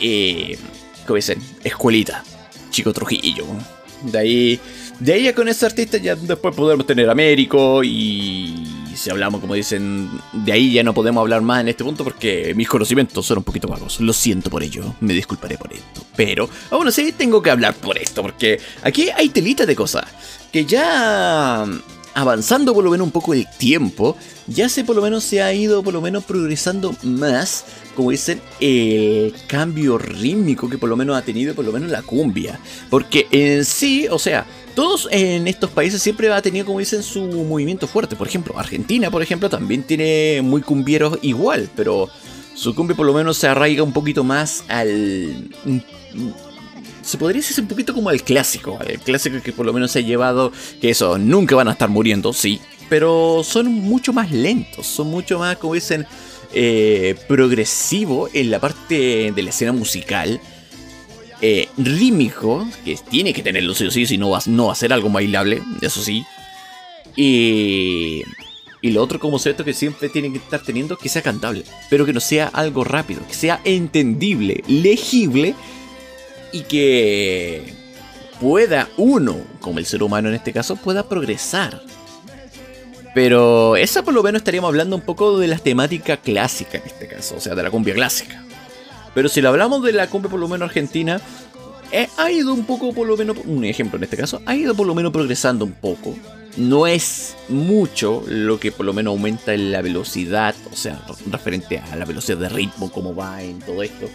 Eh, 0.00 0.58
como 1.06 1.14
dicen, 1.16 1.40
escuelita, 1.62 2.24
Chico 2.74 2.92
Trujillo. 2.92 3.46
De 4.02 4.18
ahí, 4.18 4.60
de 4.98 5.12
ahí 5.12 5.22
ya 5.22 5.34
con 5.34 5.48
ese 5.48 5.64
artista 5.64 5.96
ya 5.96 6.16
después 6.16 6.54
podemos 6.54 6.84
tener 6.84 7.08
Américo 7.08 7.84
y 7.84 8.52
si 8.96 9.10
hablamos, 9.10 9.40
como 9.40 9.54
dicen, 9.54 10.10
de 10.32 10.52
ahí 10.52 10.72
ya 10.72 10.82
no 10.82 10.92
podemos 10.92 11.20
hablar 11.20 11.40
más 11.40 11.60
en 11.60 11.68
este 11.68 11.84
punto 11.84 12.02
porque 12.02 12.52
mis 12.54 12.68
conocimientos 12.68 13.24
son 13.24 13.38
un 13.38 13.44
poquito 13.44 13.68
vagos. 13.68 14.00
Lo 14.00 14.12
siento 14.12 14.50
por 14.50 14.64
ello, 14.64 14.94
me 15.00 15.14
disculparé 15.14 15.56
por 15.56 15.72
esto. 15.72 16.04
Pero 16.16 16.50
aún 16.70 16.88
así 16.88 17.12
tengo 17.12 17.40
que 17.40 17.50
hablar 17.50 17.74
por 17.74 17.96
esto 17.96 18.22
porque 18.22 18.60
aquí 18.82 19.08
hay 19.16 19.28
telita 19.28 19.64
de 19.64 19.76
cosas 19.76 20.04
que 20.52 20.64
ya 20.64 21.64
avanzando 22.14 22.74
por 22.74 22.84
lo 22.84 22.90
menos 22.90 23.06
un 23.06 23.12
poco 23.12 23.34
el 23.34 23.46
tiempo, 23.58 24.16
ya 24.46 24.68
se 24.68 24.84
por 24.84 24.96
lo 24.96 25.02
menos 25.02 25.24
se 25.24 25.42
ha 25.42 25.52
ido 25.52 25.82
por 25.82 25.92
lo 25.92 26.00
menos 26.00 26.24
progresando 26.24 26.94
más, 27.02 27.64
como 27.94 28.10
dicen, 28.10 28.40
el 28.60 29.34
cambio 29.46 29.98
rítmico 29.98 30.68
que 30.68 30.78
por 30.78 30.88
lo 30.88 30.96
menos 30.96 31.16
ha 31.16 31.22
tenido 31.22 31.54
por 31.54 31.64
lo 31.64 31.72
menos 31.72 31.90
la 31.90 32.02
cumbia. 32.02 32.60
Porque 32.90 33.26
en 33.30 33.64
sí, 33.64 34.06
o 34.10 34.18
sea, 34.18 34.46
todos 34.74 35.08
en 35.10 35.46
estos 35.46 35.70
países 35.70 36.02
siempre 36.02 36.32
ha 36.32 36.42
tenido, 36.42 36.66
como 36.66 36.80
dicen, 36.80 37.02
su 37.02 37.22
movimiento 37.22 37.86
fuerte. 37.86 38.16
Por 38.16 38.26
ejemplo, 38.26 38.58
Argentina, 38.58 39.10
por 39.10 39.22
ejemplo, 39.22 39.48
también 39.48 39.82
tiene 39.82 40.40
muy 40.42 40.62
cumbieros 40.62 41.18
igual, 41.22 41.70
pero 41.76 42.08
su 42.54 42.74
cumbia 42.74 42.96
por 42.96 43.06
lo 43.06 43.12
menos 43.12 43.36
se 43.36 43.48
arraiga 43.48 43.82
un 43.82 43.92
poquito 43.92 44.24
más 44.24 44.64
al... 44.68 45.48
Se 47.02 47.18
podría 47.18 47.42
decir 47.42 47.60
un 47.60 47.68
poquito 47.68 47.92
como 47.92 48.08
al 48.08 48.22
clásico, 48.22 48.78
el 48.86 48.98
clásico 48.98 49.36
que 49.42 49.52
por 49.52 49.66
lo 49.66 49.74
menos 49.74 49.90
se 49.90 49.98
ha 49.98 50.02
llevado, 50.02 50.52
que 50.80 50.88
eso, 50.88 51.18
nunca 51.18 51.54
van 51.54 51.68
a 51.68 51.72
estar 51.72 51.90
muriendo, 51.90 52.32
sí, 52.32 52.60
pero 52.88 53.42
son 53.44 53.70
mucho 53.70 54.14
más 54.14 54.32
lentos, 54.32 54.86
son 54.86 55.08
mucho 55.08 55.38
más, 55.38 55.58
como 55.58 55.74
dicen, 55.74 56.06
eh, 56.54 57.16
progresivo 57.28 58.28
en 58.32 58.50
la 58.50 58.60
parte 58.60 59.32
de 59.34 59.42
la 59.42 59.50
escena 59.50 59.72
musical 59.72 60.40
eh, 61.40 61.68
rítmico, 61.76 62.66
que 62.84 62.96
tiene 63.10 63.32
que 63.32 63.42
tenerlo 63.42 63.74
sí 63.74 63.86
o 63.86 63.90
sí, 63.90 64.06
si 64.06 64.16
no 64.16 64.30
va, 64.30 64.40
no 64.46 64.66
va 64.66 64.72
a 64.72 64.76
ser 64.76 64.92
algo 64.92 65.10
bailable, 65.10 65.62
eso 65.82 66.00
sí. 66.02 66.24
Y, 67.16 68.22
y 68.80 68.90
lo 68.90 69.02
otro 69.02 69.18
como 69.18 69.36
esto 69.36 69.64
que 69.64 69.74
siempre 69.74 70.08
tiene 70.08 70.30
que 70.30 70.38
estar 70.38 70.62
teniendo, 70.62 70.96
que 70.96 71.08
sea 71.08 71.22
cantable, 71.22 71.64
pero 71.90 72.06
que 72.06 72.12
no 72.12 72.20
sea 72.20 72.46
algo 72.48 72.84
rápido, 72.84 73.26
que 73.26 73.34
sea 73.34 73.60
entendible, 73.64 74.62
legible 74.68 75.54
y 76.52 76.62
que 76.62 77.74
pueda 78.40 78.88
uno, 78.96 79.36
como 79.60 79.78
el 79.78 79.86
ser 79.86 80.02
humano 80.02 80.28
en 80.28 80.34
este 80.34 80.52
caso, 80.52 80.76
pueda 80.76 81.08
progresar. 81.08 81.82
Pero 83.14 83.76
esa 83.76 84.02
por 84.02 84.12
lo 84.12 84.22
menos 84.22 84.40
estaríamos 84.40 84.68
hablando 84.68 84.96
un 84.96 85.02
poco 85.02 85.38
de 85.38 85.46
la 85.46 85.58
temática 85.58 86.16
clásica 86.16 86.78
en 86.78 86.84
este 86.84 87.06
caso, 87.06 87.36
o 87.36 87.40
sea, 87.40 87.54
de 87.54 87.62
la 87.62 87.70
cumbia 87.70 87.94
clásica. 87.94 88.42
Pero 89.14 89.28
si 89.28 89.40
lo 89.40 89.50
hablamos 89.50 89.82
de 89.84 89.92
la 89.92 90.08
cumbia 90.08 90.30
por 90.30 90.40
lo 90.40 90.48
menos 90.48 90.68
argentina, 90.68 91.20
eh, 91.92 92.08
ha 92.16 92.30
ido 92.32 92.52
un 92.52 92.64
poco 92.64 92.92
por 92.92 93.06
lo 93.06 93.16
menos, 93.16 93.36
un 93.44 93.64
ejemplo 93.64 93.98
en 93.98 94.04
este 94.04 94.16
caso, 94.16 94.42
ha 94.46 94.56
ido 94.56 94.74
por 94.74 94.86
lo 94.86 94.96
menos 94.96 95.12
progresando 95.12 95.64
un 95.64 95.72
poco. 95.72 96.16
No 96.56 96.88
es 96.88 97.36
mucho 97.48 98.24
lo 98.26 98.58
que 98.58 98.72
por 98.72 98.84
lo 98.84 98.92
menos 98.92 99.12
aumenta 99.12 99.56
la 99.56 99.80
velocidad, 99.80 100.56
o 100.72 100.76
sea, 100.76 101.00
referente 101.30 101.78
a 101.78 101.94
la 101.94 102.04
velocidad 102.04 102.38
de 102.38 102.48
ritmo, 102.48 102.90
cómo 102.90 103.14
va 103.14 103.42
en 103.42 103.60
todo 103.60 103.84
esto. 103.84 104.08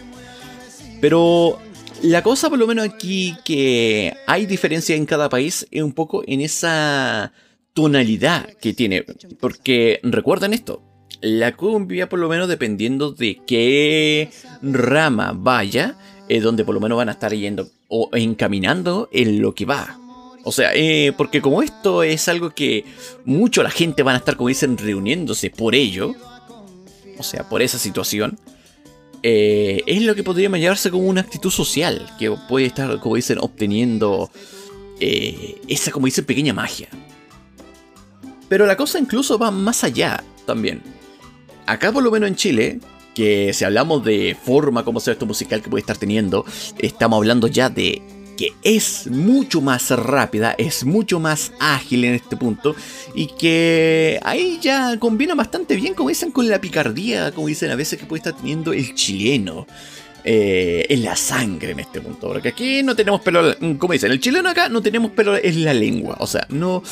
Pero 1.00 1.58
la 2.02 2.22
cosa 2.22 2.50
por 2.50 2.58
lo 2.58 2.66
menos 2.66 2.84
aquí 2.84 3.34
que 3.44 4.14
hay 4.26 4.44
diferencia 4.44 4.94
en 4.94 5.06
cada 5.06 5.30
país 5.30 5.66
es 5.70 5.82
un 5.82 5.92
poco 5.92 6.22
en 6.26 6.42
esa 6.42 7.32
tonalidad 7.72 8.48
que 8.60 8.72
tiene. 8.72 9.04
Porque 9.38 10.00
recuerden 10.02 10.52
esto, 10.52 10.82
la 11.20 11.56
cumbia, 11.56 12.08
por 12.08 12.18
lo 12.18 12.28
menos 12.28 12.48
dependiendo 12.48 13.12
de 13.12 13.40
qué 13.46 14.30
rama 14.62 15.32
vaya, 15.36 15.96
es 16.28 16.42
donde 16.42 16.64
por 16.64 16.74
lo 16.74 16.80
menos 16.80 16.96
van 16.96 17.08
a 17.08 17.12
estar 17.12 17.34
yendo 17.34 17.68
o 17.88 18.08
encaminando 18.12 19.08
en 19.12 19.42
lo 19.42 19.54
que 19.54 19.66
va. 19.66 19.98
O 20.42 20.52
sea, 20.52 20.70
eh, 20.74 21.12
porque 21.16 21.42
como 21.42 21.62
esto 21.62 22.02
es 22.02 22.28
algo 22.28 22.50
que 22.50 22.84
mucho 23.24 23.62
la 23.62 23.70
gente 23.70 24.02
van 24.02 24.14
a 24.14 24.18
estar, 24.18 24.36
como 24.36 24.48
dicen, 24.48 24.78
reuniéndose 24.78 25.50
por 25.50 25.74
ello, 25.74 26.14
o 27.18 27.22
sea, 27.22 27.48
por 27.48 27.60
esa 27.60 27.78
situación, 27.78 28.38
eh, 29.22 29.82
es 29.86 30.02
lo 30.02 30.14
que 30.14 30.22
podría 30.22 30.48
llamarse 30.48 30.90
como 30.90 31.06
una 31.06 31.20
actitud 31.20 31.50
social, 31.50 32.10
que 32.18 32.30
puede 32.48 32.66
estar, 32.66 32.98
como 33.00 33.16
dicen, 33.16 33.38
obteniendo 33.38 34.30
eh, 34.98 35.60
esa, 35.68 35.90
como 35.90 36.06
dicen, 36.06 36.24
pequeña 36.24 36.54
magia. 36.54 36.88
Pero 38.50 38.66
la 38.66 38.76
cosa 38.76 38.98
incluso 38.98 39.38
va 39.38 39.50
más 39.50 39.82
allá 39.82 40.22
también 40.44 40.82
acá 41.70 41.92
por 41.92 42.02
lo 42.02 42.10
menos 42.10 42.28
en 42.28 42.34
Chile, 42.34 42.80
que 43.14 43.52
si 43.54 43.64
hablamos 43.64 44.04
de 44.04 44.36
forma 44.40 44.84
como 44.84 44.98
sea 44.98 45.12
esto 45.12 45.26
musical 45.26 45.62
que 45.62 45.70
puede 45.70 45.80
estar 45.80 45.96
teniendo, 45.96 46.44
estamos 46.78 47.18
hablando 47.18 47.46
ya 47.46 47.70
de 47.70 48.02
que 48.36 48.54
es 48.62 49.06
mucho 49.08 49.60
más 49.60 49.90
rápida, 49.90 50.54
es 50.58 50.84
mucho 50.84 51.20
más 51.20 51.52
ágil 51.60 52.04
en 52.04 52.14
este 52.14 52.36
punto 52.36 52.74
y 53.14 53.26
que 53.26 54.18
ahí 54.24 54.58
ya 54.60 54.98
combina 54.98 55.34
bastante 55.34 55.76
bien, 55.76 55.94
como 55.94 56.08
dicen, 56.08 56.32
con 56.32 56.48
la 56.48 56.60
picardía, 56.60 57.32
como 57.32 57.46
dicen 57.46 57.70
a 57.70 57.76
veces 57.76 57.98
que 57.98 58.06
puede 58.06 58.20
estar 58.20 58.34
teniendo 58.34 58.72
el 58.72 58.94
chileno. 58.94 59.66
Eh, 60.22 60.84
en 60.90 61.02
la 61.02 61.16
sangre 61.16 61.70
en 61.70 61.80
este 61.80 61.98
punto. 62.02 62.28
Porque 62.28 62.50
aquí 62.50 62.82
no 62.82 62.94
tenemos 62.94 63.22
pelo, 63.22 63.56
como 63.78 63.94
dicen, 63.94 64.12
el 64.12 64.20
chileno 64.20 64.50
acá 64.50 64.68
no 64.68 64.82
tenemos 64.82 65.12
pelo 65.12 65.34
en 65.34 65.64
la 65.64 65.72
lengua. 65.72 66.18
O 66.20 66.26
sea, 66.26 66.46
no. 66.50 66.82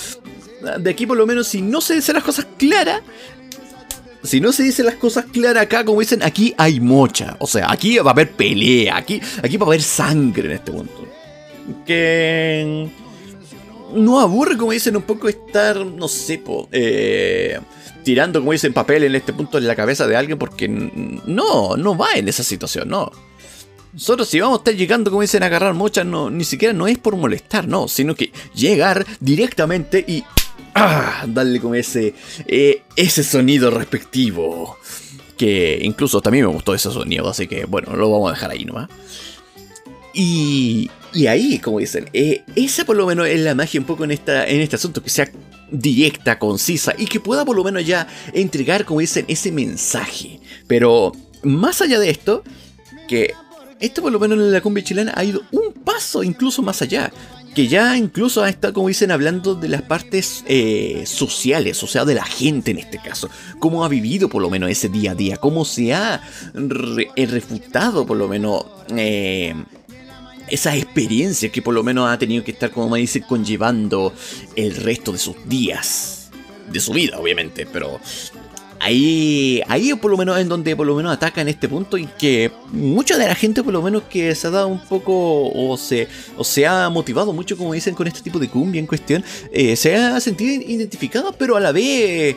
De 0.81 0.91
aquí 0.91 1.07
por 1.07 1.17
lo 1.17 1.27
menos, 1.27 1.47
si 1.49 1.63
no 1.63 1.81
se 1.81 1.95
dicen 1.95 2.15
las 2.15 2.25
cosas 2.25 2.47
claras, 2.57 3.03
si 4.23 4.41
no 4.41 4.53
se 4.53 4.65
dicen 4.65 4.87
las 4.87 4.97
cosas 4.97 5.27
claras 5.27 5.63
acá, 5.63 5.85
como 5.85 6.01
dicen, 6.01 6.23
aquí 6.23 6.55
hay 6.59 6.81
mocha. 6.81 7.37
O 7.39 7.47
sea, 7.47 7.71
aquí 7.71 7.99
va 7.99 8.11
a 8.11 8.13
haber 8.13 8.33
pelea, 8.33 8.97
aquí, 8.97 9.21
aquí 9.43 9.57
va 9.57 9.67
a 9.67 9.69
haber 9.69 9.83
sangre 9.83 10.47
en 10.47 10.53
este 10.53 10.73
punto. 10.73 11.07
Que 11.87 12.89
no 13.95 14.21
aburre, 14.21 14.57
como 14.57 14.73
dicen, 14.73 14.97
un 14.97 15.03
poco 15.03 15.29
estar, 15.29 15.77
no 15.77 16.09
sé, 16.09 16.43
eh, 16.73 17.61
tirando, 18.03 18.41
como 18.41 18.53
dicen, 18.53 18.73
papel 18.73 19.05
en 19.05 19.15
este 19.15 19.33
punto 19.33 19.59
en 19.59 19.67
la 19.67 19.77
cabeza 19.77 20.07
de 20.07 20.17
alguien, 20.17 20.39
porque 20.39 20.69
no, 20.69 21.77
no 21.77 21.97
va 21.97 22.13
en 22.15 22.29
esa 22.29 22.43
situación, 22.43 22.89
no. 22.89 23.11
Nosotros 23.93 24.29
si 24.29 24.39
vamos 24.39 24.59
a 24.59 24.61
estar 24.61 24.75
llegando, 24.75 25.11
como 25.11 25.23
dicen, 25.23 25.43
a 25.43 25.47
agarrar 25.47 25.75
mochas, 25.75 26.05
no, 26.05 26.29
ni 26.29 26.45
siquiera 26.45 26.75
no 26.75 26.87
es 26.87 26.99
por 26.99 27.17
molestar, 27.17 27.67
no, 27.67 27.89
sino 27.89 28.15
que 28.15 28.33
llegar 28.55 29.07
directamente 29.21 30.05
y 30.07 30.25
ah, 30.79 31.25
darle 31.27 31.61
como 31.61 31.75
ese, 31.75 32.15
eh, 32.47 32.83
ese 32.97 33.25
sonido 33.25 33.71
respectivo. 33.71 34.77
Que 35.37 35.79
incluso 35.83 36.21
también 36.21 36.47
me 36.47 36.53
gustó 36.53 36.75
ese 36.75 36.91
sonido, 36.91 37.29
así 37.29 37.47
que 37.47 37.65
bueno, 37.65 37.95
lo 37.95 38.11
vamos 38.11 38.31
a 38.31 38.35
dejar 38.35 38.51
ahí 38.51 38.65
nomás. 38.65 38.89
Y, 40.13 40.91
y 41.13 41.27
ahí, 41.29 41.59
como 41.61 41.79
dicen, 41.79 42.11
eh, 42.13 42.43
esa 42.57 42.85
por 42.85 42.97
lo 42.97 43.07
menos 43.07 43.29
es 43.29 43.41
la 43.41 43.55
magia 43.55 43.81
un 43.81 43.87
poco 43.87 44.05
en, 44.05 44.11
esta, 44.11 44.47
en 44.47 44.61
este 44.61 44.77
asunto, 44.77 45.03
que 45.03 45.11
sea 45.11 45.31
directa, 45.71 46.39
concisa 46.39 46.95
y 46.99 47.07
que 47.07 47.21
pueda 47.21 47.45
por 47.45 47.57
lo 47.57 47.63
menos 47.63 47.87
ya 47.87 48.09
entregar, 48.33 48.85
como 48.85 49.01
dicen, 49.01 49.25
ese 49.29 49.53
mensaje. 49.53 50.41
Pero 50.67 51.13
más 51.43 51.81
allá 51.83 52.01
de 52.01 52.11
esto, 52.11 52.43
que 53.07 53.33
esto 53.81 54.03
por 54.03 54.11
lo 54.11 54.19
menos 54.19 54.39
en 54.39 54.53
la 54.53 54.61
cumbia 54.61 54.83
chilena 54.83 55.13
ha 55.15 55.25
ido 55.25 55.43
un 55.53 55.73
paso 55.73 56.23
incluso 56.23 56.63
más 56.63 56.83
allá. 56.83 57.13
Que 57.59 57.67
ya 57.67 57.97
incluso 57.97 58.47
estado, 58.47 58.73
como 58.73 58.87
dicen, 58.87 59.11
hablando 59.11 59.57
de 59.57 59.67
las 59.67 59.83
partes 59.83 60.45
eh, 60.47 61.03
sociales, 61.07 61.83
o 61.83 61.89
sea, 61.89 62.05
de 62.05 62.15
la 62.15 62.25
gente 62.25 62.71
en 62.71 62.79
este 62.79 62.99
caso. 62.99 63.29
Cómo 63.59 63.85
ha 63.85 63.89
vivido 63.89 64.29
por 64.29 64.43
lo 64.43 64.49
menos 64.49 64.71
ese 64.71 64.89
día 64.89 65.11
a 65.11 65.15
día, 65.17 65.39
cómo 65.39 65.65
se 65.65 65.93
ha 65.93 66.23
refutado 66.55 68.07
por 68.07 68.17
lo 68.17 68.29
menos 68.29 68.65
eh, 68.97 69.57
esa 70.47 70.77
experiencia 70.77 71.51
que 71.51 71.61
por 71.61 71.75
lo 71.75 71.83
menos 71.83 72.09
ha 72.09 72.17
tenido 72.17 72.45
que 72.45 72.53
estar, 72.53 72.71
como 72.71 72.91
me 72.91 73.01
dice, 73.01 73.23
conllevando 73.23 74.13
el 74.55 74.77
resto 74.77 75.11
de 75.11 75.19
sus 75.19 75.49
días. 75.49 76.31
De 76.71 76.79
su 76.79 76.93
vida, 76.93 77.19
obviamente, 77.19 77.67
pero 77.67 77.99
ahí, 78.81 79.63
ahí 79.69 79.95
por 79.95 80.11
lo 80.11 80.17
menos 80.17 80.39
en 80.39 80.49
donde 80.49 80.75
por 80.77 80.87
lo 80.87 80.95
menos 80.95 81.13
ataca 81.13 81.41
en 81.41 81.49
este 81.49 81.69
punto 81.69 81.99
y 81.99 82.07
que 82.19 82.51
mucha 82.73 83.17
de 83.17 83.27
la 83.27 83.35
gente 83.35 83.63
por 83.63 83.73
lo 83.73 83.83
menos 83.83 84.05
que 84.05 84.35
se 84.35 84.47
ha 84.47 84.51
dado 84.51 84.69
un 84.69 84.81
poco 84.81 85.51
o 85.51 85.77
se, 85.77 86.09
o 86.37 86.45
se 86.45 86.67
ha 86.67 86.89
motivado 86.91 87.33
mucho 87.33 87.57
como 87.57 87.73
dicen 87.73 87.95
con 87.95 88.07
este 88.07 88.21
tipo 88.21 88.39
de 88.39 88.49
cumbia 88.49 88.79
en 88.79 88.87
cuestión, 88.87 89.25
eh, 89.53 89.77
se 89.77 89.95
ha 89.97 90.21
sentido 90.21 90.63
identificado 90.63 91.33
pero 91.33 91.57
a 91.57 91.61
la 91.61 91.73
vez 91.73 92.37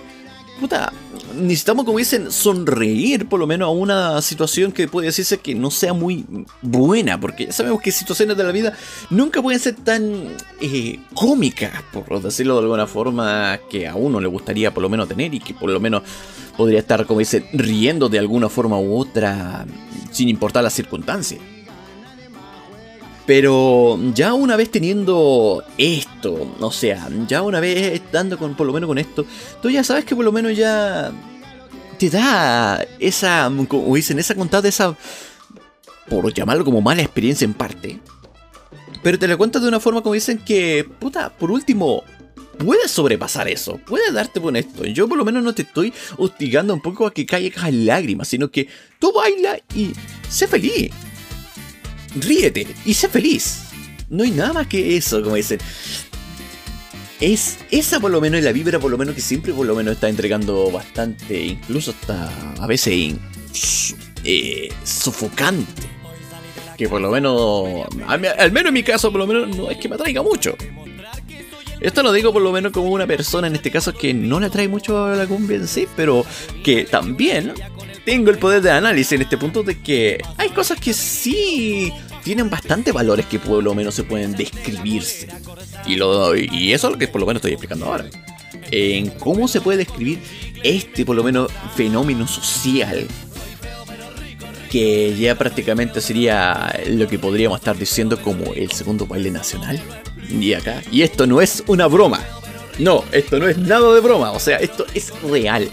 puta, 0.61 0.93
necesitamos, 1.35 1.85
como 1.85 1.97
dicen, 1.97 2.31
sonreír 2.31 3.27
por 3.27 3.39
lo 3.39 3.47
menos 3.47 3.67
a 3.67 3.71
una 3.71 4.21
situación 4.21 4.71
que 4.71 4.87
puede 4.87 5.07
decirse 5.07 5.39
que 5.39 5.55
no 5.55 5.71
sea 5.71 5.93
muy 5.93 6.23
buena, 6.61 7.19
porque 7.19 7.47
ya 7.47 7.51
sabemos 7.51 7.81
que 7.81 7.91
situaciones 7.91 8.37
de 8.37 8.43
la 8.43 8.51
vida 8.51 8.73
nunca 9.09 9.41
pueden 9.41 9.59
ser 9.59 9.75
tan 9.75 10.35
eh, 10.61 10.99
cómicas, 11.13 11.71
por 11.91 12.21
decirlo 12.21 12.55
de 12.55 12.61
alguna 12.61 12.87
forma, 12.87 13.59
que 13.69 13.87
a 13.87 13.95
uno 13.95 14.21
le 14.21 14.27
gustaría 14.27 14.73
por 14.73 14.83
lo 14.83 14.89
menos 14.89 15.07
tener 15.07 15.33
y 15.33 15.39
que 15.39 15.53
por 15.53 15.69
lo 15.69 15.79
menos 15.79 16.03
podría 16.55 16.79
estar, 16.79 17.05
como 17.05 17.19
dicen, 17.19 17.45
riendo 17.53 18.07
de 18.07 18.19
alguna 18.19 18.47
forma 18.47 18.79
u 18.79 18.95
otra, 18.95 19.65
sin 20.11 20.29
importar 20.29 20.63
las 20.63 20.73
circunstancias. 20.73 21.41
Pero 23.25 23.99
ya 24.13 24.33
una 24.33 24.55
vez 24.55 24.71
teniendo 24.71 25.63
esto, 25.77 26.55
o 26.59 26.71
sea, 26.71 27.07
ya 27.27 27.43
una 27.43 27.59
vez 27.59 27.93
estando 27.93 28.37
con, 28.37 28.55
por 28.55 28.65
lo 28.65 28.73
menos 28.73 28.87
con 28.87 28.97
esto, 28.97 29.25
tú 29.61 29.69
ya 29.69 29.83
sabes 29.83 30.05
que 30.05 30.15
por 30.15 30.25
lo 30.25 30.31
menos 30.31 30.57
ya 30.57 31.11
te 31.99 32.09
da 32.09 32.83
esa, 32.99 33.51
como 33.67 33.95
dicen, 33.95 34.17
esa 34.17 34.33
contada, 34.33 34.67
esa, 34.67 34.97
por 36.09 36.33
llamarlo 36.33 36.65
como 36.65 36.81
mala 36.81 37.03
experiencia 37.03 37.45
en 37.45 37.53
parte. 37.53 37.99
Pero 39.03 39.19
te 39.19 39.27
la 39.27 39.37
cuentas 39.37 39.61
de 39.61 39.67
una 39.67 39.79
forma 39.79 40.01
como 40.01 40.15
dicen 40.15 40.39
que, 40.39 40.87
puta, 40.99 41.29
por 41.29 41.51
último, 41.51 42.03
puedes 42.57 42.89
sobrepasar 42.89 43.47
eso, 43.47 43.79
puedes 43.85 44.13
darte 44.13 44.41
con 44.41 44.55
esto. 44.55 44.83
Yo 44.85 45.07
por 45.07 45.17
lo 45.17 45.25
menos 45.25 45.43
no 45.43 45.53
te 45.53 45.61
estoy 45.61 45.93
hostigando 46.17 46.73
un 46.73 46.81
poco 46.81 47.05
a 47.05 47.13
que 47.13 47.25
caigas 47.27 47.71
lágrimas, 47.71 48.27
sino 48.27 48.49
que 48.49 48.67
tú 48.99 49.13
baila 49.13 49.59
y 49.75 49.91
sé 50.27 50.47
feliz 50.47 50.91
ríete 52.15 52.67
y 52.85 52.93
sé 52.93 53.09
feliz. 53.09 53.63
No 54.09 54.23
hay 54.23 54.31
nada 54.31 54.53
más 54.53 54.67
que 54.67 54.97
eso, 54.97 55.21
como 55.23 55.35
dicen. 55.35 55.59
Es 57.19 57.59
esa 57.69 57.99
por 57.99 58.09
lo 58.09 58.19
menos 58.19 58.39
es 58.39 58.45
la 58.45 58.51
vibra 58.51 58.79
por 58.79 58.89
lo 58.89 58.97
menos 58.97 59.13
que 59.13 59.21
siempre 59.21 59.53
por 59.53 59.65
lo 59.67 59.75
menos 59.75 59.93
está 59.93 60.09
entregando 60.09 60.71
bastante, 60.71 61.39
incluso 61.39 61.91
hasta 61.91 62.31
a 62.59 62.67
veces 62.67 63.15
eh, 64.23 64.69
sofocante. 64.83 65.83
Que 66.77 66.89
por 66.89 66.99
lo 66.99 67.11
menos, 67.11 67.87
al 68.07 68.51
menos 68.51 68.69
en 68.69 68.73
mi 68.73 68.81
caso 68.81 69.11
por 69.11 69.19
lo 69.19 69.27
menos 69.27 69.55
no 69.55 69.69
es 69.69 69.77
que 69.77 69.87
me 69.87 69.95
atraiga 69.95 70.23
mucho. 70.23 70.57
Esto 71.79 72.03
lo 72.03 72.11
digo 72.11 72.33
por 72.33 72.41
lo 72.41 72.51
menos 72.51 72.71
como 72.71 72.89
una 72.89 73.07
persona 73.07 73.47
en 73.47 73.55
este 73.55 73.71
caso 73.71 73.93
que 73.93 74.13
no 74.13 74.39
le 74.39 74.47
atrae 74.47 74.67
mucho 74.67 75.05
a 75.05 75.15
la 75.15 75.25
cumbia 75.25 75.57
en 75.57 75.67
sí, 75.67 75.87
pero 75.95 76.25
que 76.63 76.85
también 76.85 77.53
tengo 78.05 78.31
el 78.31 78.37
poder 78.37 78.61
de 78.61 78.71
análisis 78.71 79.13
en 79.13 79.21
este 79.21 79.37
punto 79.37 79.63
de 79.63 79.79
que 79.79 80.21
hay 80.37 80.49
cosas 80.49 80.79
que 80.79 80.93
sí 80.93 81.91
tienen 82.23 82.49
bastante 82.49 82.91
valores 82.91 83.25
que 83.25 83.39
por 83.39 83.63
lo 83.63 83.73
menos 83.73 83.95
se 83.95 84.03
pueden 84.03 84.35
describirse. 84.35 85.27
Y, 85.85 85.95
lo, 85.95 86.35
y 86.35 86.73
eso 86.73 86.87
es 86.87 86.93
lo 86.93 86.99
que 86.99 87.07
por 87.07 87.21
lo 87.21 87.27
menos 87.27 87.39
estoy 87.39 87.53
explicando 87.53 87.85
ahora. 87.85 88.05
En 88.71 89.09
cómo 89.09 89.47
se 89.47 89.61
puede 89.61 89.79
describir 89.79 90.19
este 90.63 91.05
por 91.05 91.15
lo 91.15 91.23
menos 91.23 91.51
fenómeno 91.75 92.27
social 92.27 93.07
que 94.71 95.13
ya 95.17 95.35
prácticamente 95.35 95.99
sería 95.99 96.73
lo 96.87 97.05
que 97.07 97.19
podríamos 97.19 97.59
estar 97.59 97.77
diciendo 97.77 98.21
como 98.21 98.53
el 98.53 98.71
segundo 98.71 99.05
baile 99.05 99.29
nacional. 99.29 99.79
Y 100.29 100.53
acá. 100.53 100.81
Y 100.89 101.01
esto 101.01 101.27
no 101.27 101.41
es 101.41 101.61
una 101.67 101.87
broma. 101.87 102.21
No, 102.79 103.03
esto 103.11 103.37
no 103.37 103.49
es 103.49 103.57
nada 103.57 103.93
de 103.93 103.99
broma. 103.99 104.31
O 104.31 104.39
sea, 104.39 104.57
esto 104.57 104.85
es 104.93 105.11
real. 105.23 105.69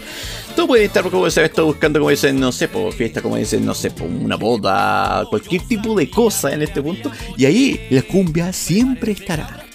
Tú 0.55 0.67
puedes 0.67 0.87
estar, 0.87 1.09
como 1.09 1.29
se 1.29 1.45
esto 1.45 1.65
buscando, 1.65 1.99
como 1.99 2.09
dicen, 2.09 2.39
no 2.39 2.51
sé, 2.51 2.67
por 2.67 2.93
fiesta, 2.93 3.21
como 3.21 3.37
dicen, 3.37 3.65
no 3.65 3.73
sé, 3.73 3.91
por 3.91 4.07
una 4.07 4.35
boda, 4.35 5.25
cualquier 5.29 5.61
tipo 5.63 5.95
de 5.95 6.09
cosa 6.09 6.53
en 6.53 6.61
este 6.61 6.81
punto. 6.81 7.11
Y 7.37 7.45
ahí 7.45 7.87
la 7.89 8.01
cumbia 8.01 8.51
siempre 8.51 9.13
estará. 9.13 9.65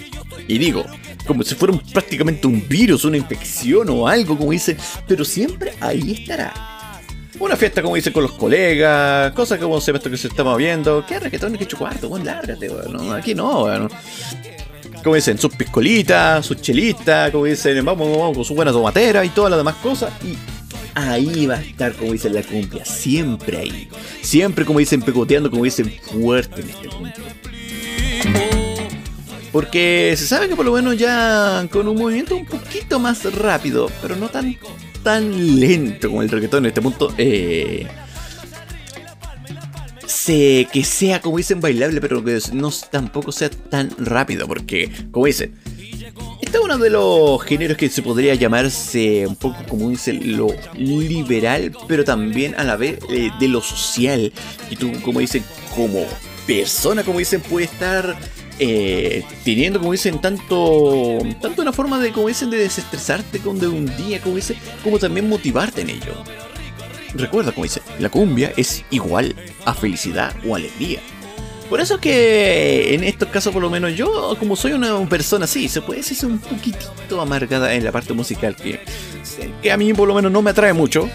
Y 0.47 0.59
digo, 0.59 0.85
como 1.27 1.43
si 1.43 1.55
fuera 1.55 1.79
prácticamente 1.93 2.47
un 2.47 2.67
virus, 2.69 3.05
una 3.05 3.17
infección 3.17 3.89
o 3.91 4.07
algo, 4.07 4.37
como 4.37 4.53
dicen, 4.53 4.77
pero 5.07 5.25
siempre 5.25 5.73
ahí 5.81 6.13
estará. 6.21 6.53
Una 7.41 7.57
fiesta, 7.57 7.83
como 7.83 7.97
dicen, 7.97 8.13
con 8.13 8.23
los 8.23 8.33
colegas, 8.33 9.33
cosas 9.33 9.59
como 9.59 9.81
se 9.81 9.93
esto 9.93 10.11
que 10.11 10.17
se 10.17 10.29
está 10.29 10.45
moviendo. 10.45 11.05
¿Qué 11.07 11.19
reggaetón? 11.19 11.57
¿Qué 11.57 11.67
cuarto? 11.67 12.09
Bueno, 12.09 12.27
lárgate, 12.27 12.69
bueno. 12.69 13.13
Aquí 13.13 13.35
no, 13.35 13.61
bueno 13.63 13.89
como 15.05 15.17
dicen, 15.17 15.37
sus 15.39 15.55
piscolitas, 15.55 16.45
sus 16.45 16.61
chelitas, 16.63 17.31
como 17.31 17.45
dicen, 17.45 17.85
vamos, 17.85 18.11
vamos 18.11 18.35
con 18.35 18.45
su 18.45 18.55
buena 18.55 18.73
tomatera 18.73 19.23
y 19.23 19.29
todas 19.29 19.51
las 19.51 19.59
demás 19.59 19.77
cosas. 19.77 20.11
Y 20.25 20.35
ahí 20.95 21.47
va 21.47 21.57
a 21.57 21.63
estar, 21.63 21.93
como 21.95 22.13
dicen, 22.13 22.35
la 22.35 22.43
cumbia, 22.43 22.85
siempre 22.85 23.59
ahí. 23.59 23.89
Siempre, 24.23 24.65
como 24.65 24.79
dicen, 24.79 25.03
pecoteando, 25.03 25.51
como 25.51 25.65
dicen, 25.65 25.93
fuerte 26.03 26.61
en 26.63 26.71
este 26.71 26.89
punto. 26.89 27.23
Porque 29.53 30.15
se 30.17 30.27
sabe 30.27 30.49
que 30.49 30.57
por 30.57 30.65
lo 30.65 30.73
menos 30.73 30.99
ya 30.99 31.67
con 31.71 31.87
un 31.87 31.97
movimiento 31.97 32.37
un 32.37 32.45
poquito 32.45 32.99
más 32.99 33.25
rápido, 33.35 33.89
pero 34.03 34.17
no 34.17 34.29
tan, 34.29 34.57
tan 35.03 35.61
lento 35.61 36.09
como 36.09 36.23
el 36.23 36.29
reggaetón 36.29 36.65
en 36.65 36.69
este 36.71 36.83
punto, 36.83 37.15
eh, 37.19 37.87
que 40.27 40.85
sea, 40.85 41.21
como 41.21 41.37
dicen, 41.37 41.61
bailable, 41.61 42.01
pero 42.01 42.25
que 42.25 42.41
no 42.53 42.71
tampoco 42.91 43.33
sea 43.33 43.51
tan 43.51 43.91
rápido, 43.99 44.47
porque, 44.47 44.91
como 45.11 45.27
dicen, 45.27 45.55
este 46.55 46.63
es 46.63 46.73
uno 46.73 46.85
de 46.85 46.91
los 46.91 47.43
géneros 47.43 47.77
que 47.77 47.91
se 47.91 48.01
podría 48.01 48.33
llamarse 48.37 49.27
un 49.27 49.35
poco, 49.35 49.57
como 49.69 49.91
dicen, 49.91 50.37
lo 50.37 50.47
liberal, 50.77 51.73
pero 51.89 52.05
también 52.05 52.55
a 52.55 52.63
la 52.63 52.77
vez 52.77 53.01
eh, 53.11 53.33
de 53.41 53.49
lo 53.49 53.61
social. 53.61 54.33
Y 54.71 54.77
tú, 54.77 54.93
como 55.03 55.19
dicen, 55.19 55.43
como 55.75 56.07
persona, 56.47 57.03
como 57.03 57.19
dicen, 57.19 57.41
puede 57.41 57.65
estar 57.65 58.17
eh, 58.61 59.25
teniendo, 59.45 59.81
como 59.81 59.91
dicen, 59.91 60.21
tanto, 60.21 61.19
tanto 61.43 61.61
una 61.61 61.73
forma 61.73 61.99
de, 61.99 62.13
como 62.13 62.29
dicen, 62.29 62.51
de 62.51 62.59
desestresarte 62.59 63.41
con 63.41 63.59
de 63.59 63.67
un 63.67 63.87
día, 63.97 64.21
como 64.21 64.37
dicen, 64.37 64.57
como 64.85 65.01
también 65.01 65.29
motivarte 65.29 65.81
en 65.81 65.91
ello. 65.91 66.15
Recuerda, 67.15 67.51
como 67.51 67.65
dice, 67.65 67.83
la 67.99 68.11
cumbia 68.11 68.53
es 68.57 68.85
igual 68.91 69.35
a 69.65 69.75
felicidad 69.75 70.33
o 70.47 70.55
alegría. 70.55 71.01
Por 71.69 71.81
eso 71.81 71.99
que 71.99 72.95
en 72.95 73.05
estos 73.05 73.29
casos, 73.31 73.53
por 73.53 73.63
lo 73.63 73.71
menos 73.71 73.95
yo, 73.95 74.37
como 74.39 74.55
soy 74.55 74.73
una 74.73 75.09
persona 75.09 75.47
así, 75.47 75.69
se 75.69 75.81
puede 75.81 76.01
decir 76.01 76.27
un 76.27 76.39
poquitito 76.39 77.21
amargada 77.21 77.75
en 77.75 77.85
la 77.85 77.91
parte 77.91 78.13
musical, 78.13 78.55
que, 78.55 78.81
que 79.63 79.73
a 79.73 79.77
mí 79.77 79.93
por 79.95 80.07
lo 80.07 80.15
menos 80.15 80.31
no 80.31 80.43
me 80.43 80.51
atrae 80.51 80.73
mucho. 80.73 81.09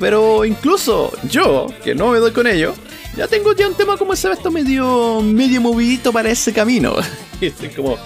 Pero 0.00 0.44
incluso 0.44 1.12
yo, 1.28 1.66
que 1.84 1.94
no 1.94 2.10
me 2.10 2.18
doy 2.18 2.32
con 2.32 2.46
ello, 2.46 2.74
ya 3.16 3.28
tengo 3.28 3.54
ya 3.54 3.68
un 3.68 3.74
tema 3.74 3.96
como 3.96 4.14
ese 4.14 4.30
esto 4.32 4.50
medio, 4.50 5.20
medio 5.20 5.60
movidito 5.60 6.12
para 6.12 6.30
ese 6.30 6.52
camino. 6.52 6.96
es 7.40 7.54
como, 7.76 7.98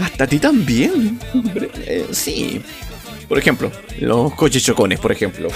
hasta 0.00 0.26
ti 0.26 0.38
también. 0.38 1.20
Eh, 1.86 2.06
sí. 2.10 2.60
Por 3.28 3.38
ejemplo, 3.38 3.70
los 4.00 4.34
coches 4.34 4.64
chocones, 4.64 4.98
por 4.98 5.12
ejemplo. 5.12 5.48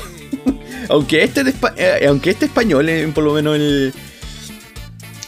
aunque, 0.89 1.25
este 1.25 1.43
eh, 1.77 2.07
aunque 2.07 2.31
este 2.31 2.47
español, 2.47 2.89
eh, 2.89 3.11
por 3.15 3.25
lo 3.25 3.35
menos 3.35 3.57
el, 3.57 3.95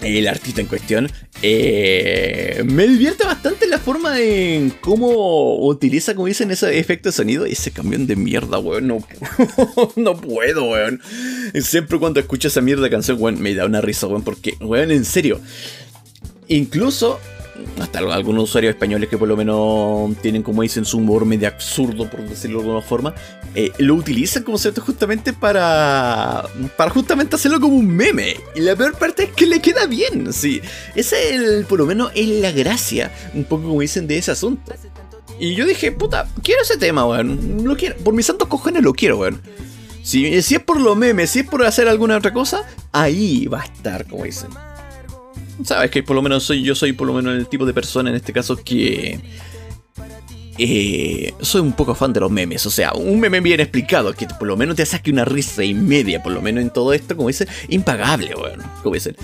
el 0.00 0.28
artista 0.28 0.60
en 0.60 0.66
cuestión, 0.66 1.10
eh, 1.42 2.62
me 2.64 2.86
divierte 2.86 3.24
bastante 3.24 3.66
la 3.66 3.78
forma 3.78 4.12
de 4.12 4.72
cómo 4.80 5.66
utiliza, 5.66 6.14
como 6.14 6.26
dicen, 6.26 6.50
ese 6.50 6.78
efecto 6.78 7.08
de 7.08 7.12
sonido. 7.12 7.44
Ese 7.44 7.70
camión 7.70 8.06
de 8.06 8.16
mierda, 8.16 8.58
weón. 8.58 8.86
No, 8.86 8.98
no 9.96 10.16
puedo, 10.20 10.70
weón. 10.70 11.00
Siempre 11.60 11.98
cuando 11.98 12.20
escucho 12.20 12.48
esa 12.48 12.60
mierda 12.60 12.90
canción, 12.90 13.18
weón, 13.20 13.40
me 13.40 13.54
da 13.54 13.66
una 13.66 13.80
risa, 13.80 14.06
weón. 14.06 14.22
Porque, 14.22 14.56
weón, 14.60 14.90
en 14.90 15.04
serio. 15.04 15.40
Incluso 16.48 17.20
hasta 17.80 17.98
algunos 17.98 18.44
usuarios 18.44 18.74
españoles 18.74 19.08
que 19.08 19.18
por 19.18 19.28
lo 19.28 19.36
menos 19.36 20.16
tienen, 20.20 20.42
como 20.42 20.62
dicen, 20.62 20.84
su 20.84 20.98
humor 20.98 21.24
medio 21.24 21.48
absurdo, 21.48 22.08
por 22.08 22.20
decirlo 22.20 22.58
de 22.58 22.64
alguna 22.64 22.82
forma, 22.82 23.14
eh, 23.54 23.72
lo 23.78 23.94
utilizan 23.94 24.42
como 24.42 24.58
cierto 24.58 24.80
justamente 24.80 25.32
para, 25.32 26.44
para 26.76 26.90
justamente 26.90 27.36
hacerlo 27.36 27.60
como 27.60 27.76
un 27.76 27.88
meme. 27.88 28.36
Y 28.54 28.60
la 28.60 28.76
peor 28.76 28.96
parte 28.96 29.24
es 29.24 29.30
que 29.30 29.46
le 29.46 29.60
queda 29.60 29.86
bien, 29.86 30.32
sí. 30.32 30.60
Esa 30.94 31.18
es 31.18 31.66
por 31.66 31.78
lo 31.78 31.86
menos 31.86 32.10
es 32.14 32.28
la 32.28 32.52
gracia, 32.52 33.12
un 33.34 33.44
poco 33.44 33.64
como 33.64 33.80
dicen, 33.80 34.06
de 34.06 34.18
ese 34.18 34.30
asunto. 34.30 34.72
Y 35.38 35.54
yo 35.54 35.64
dije, 35.66 35.92
puta, 35.92 36.28
quiero 36.42 36.62
ese 36.62 36.76
tema, 36.76 37.06
weón. 37.06 37.62
Lo 37.64 37.76
quiero. 37.76 37.96
Por 37.96 38.14
mis 38.14 38.26
santos 38.26 38.48
cojones 38.48 38.82
lo 38.82 38.92
quiero, 38.92 39.18
weón. 39.18 39.40
Si, 40.02 40.42
si 40.42 40.54
es 40.56 40.62
por 40.62 40.80
lo 40.80 40.96
memes, 40.96 41.30
si 41.30 41.40
es 41.40 41.46
por 41.46 41.64
hacer 41.64 41.86
alguna 41.86 42.16
otra 42.16 42.32
cosa, 42.32 42.62
ahí 42.92 43.46
va 43.46 43.60
a 43.60 43.64
estar, 43.64 44.06
como 44.06 44.24
dicen. 44.24 44.50
Sabes 45.64 45.90
que 45.90 46.02
por 46.02 46.16
lo 46.16 46.22
menos 46.22 46.44
soy, 46.44 46.62
yo 46.62 46.74
soy 46.74 46.92
por 46.92 47.06
lo 47.06 47.14
menos 47.14 47.36
el 47.36 47.48
tipo 47.48 47.66
de 47.66 47.74
persona 47.74 48.10
en 48.10 48.16
este 48.16 48.32
caso 48.32 48.56
que... 48.56 49.20
Eh, 50.60 51.34
soy 51.40 51.60
un 51.60 51.72
poco 51.72 51.94
fan 51.94 52.12
de 52.12 52.18
los 52.18 52.32
memes, 52.32 52.66
o 52.66 52.70
sea, 52.70 52.92
un 52.92 53.20
meme 53.20 53.38
bien 53.38 53.60
explicado, 53.60 54.12
que 54.12 54.26
por 54.26 54.48
lo 54.48 54.56
menos 54.56 54.74
te 54.74 54.84
saque 54.84 55.12
una 55.12 55.24
risa 55.24 55.62
y 55.62 55.72
media, 55.72 56.20
por 56.20 56.32
lo 56.32 56.42
menos 56.42 56.62
en 56.62 56.70
todo 56.70 56.92
esto, 56.92 57.16
como 57.16 57.28
dicen, 57.28 57.46
impagable, 57.68 58.34
bueno, 58.34 58.64
como 58.82 58.94
dicen. 58.94 59.16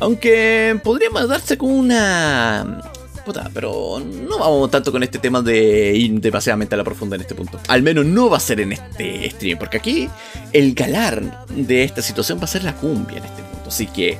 Aunque 0.00 0.78
podríamos 0.82 1.28
darse 1.28 1.56
con 1.56 1.70
una... 1.70 2.80
Puta, 3.24 3.50
pero 3.52 4.00
no 4.00 4.38
vamos 4.38 4.70
tanto 4.70 4.90
con 4.90 5.02
este 5.02 5.18
tema 5.18 5.42
de 5.42 5.94
ir 5.94 6.20
demasiadamente 6.20 6.74
a 6.74 6.78
la 6.78 6.84
profunda 6.84 7.14
en 7.14 7.22
este 7.22 7.34
punto. 7.34 7.60
Al 7.68 7.82
menos 7.82 8.06
no 8.06 8.30
va 8.30 8.38
a 8.38 8.40
ser 8.40 8.58
en 8.60 8.72
este 8.72 9.30
stream, 9.30 9.58
porque 9.58 9.76
aquí 9.76 10.08
el 10.52 10.74
galar 10.74 11.46
de 11.48 11.84
esta 11.84 12.00
situación 12.00 12.40
va 12.40 12.44
a 12.44 12.48
ser 12.48 12.64
la 12.64 12.74
cumbia 12.74 13.18
en 13.18 13.24
este 13.24 13.42
punto. 13.42 13.68
Así 13.68 13.86
que 13.86 14.18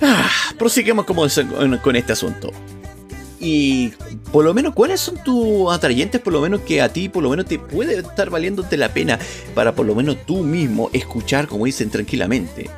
Ah, 0.00 0.30
prosiguemos 0.58 1.04
como 1.04 1.26
con 1.82 1.96
este 1.96 2.12
asunto. 2.12 2.52
Y 3.40 3.92
por 4.32 4.44
lo 4.44 4.52
menos, 4.52 4.74
¿cuáles 4.74 5.00
son 5.00 5.22
tus 5.22 5.72
atrayentes? 5.72 6.20
Por 6.20 6.32
lo 6.32 6.40
menos 6.40 6.60
que 6.62 6.82
a 6.82 6.92
ti, 6.92 7.08
por 7.08 7.22
lo 7.22 7.30
menos 7.30 7.46
te 7.46 7.58
puede 7.58 7.98
estar 7.98 8.30
valiéndote 8.30 8.76
la 8.76 8.92
pena 8.92 9.18
para 9.54 9.74
por 9.74 9.86
lo 9.86 9.94
menos 9.94 10.16
tú 10.26 10.38
mismo 10.38 10.90
escuchar, 10.92 11.46
como 11.46 11.66
dicen, 11.66 11.90
tranquilamente. 11.90 12.68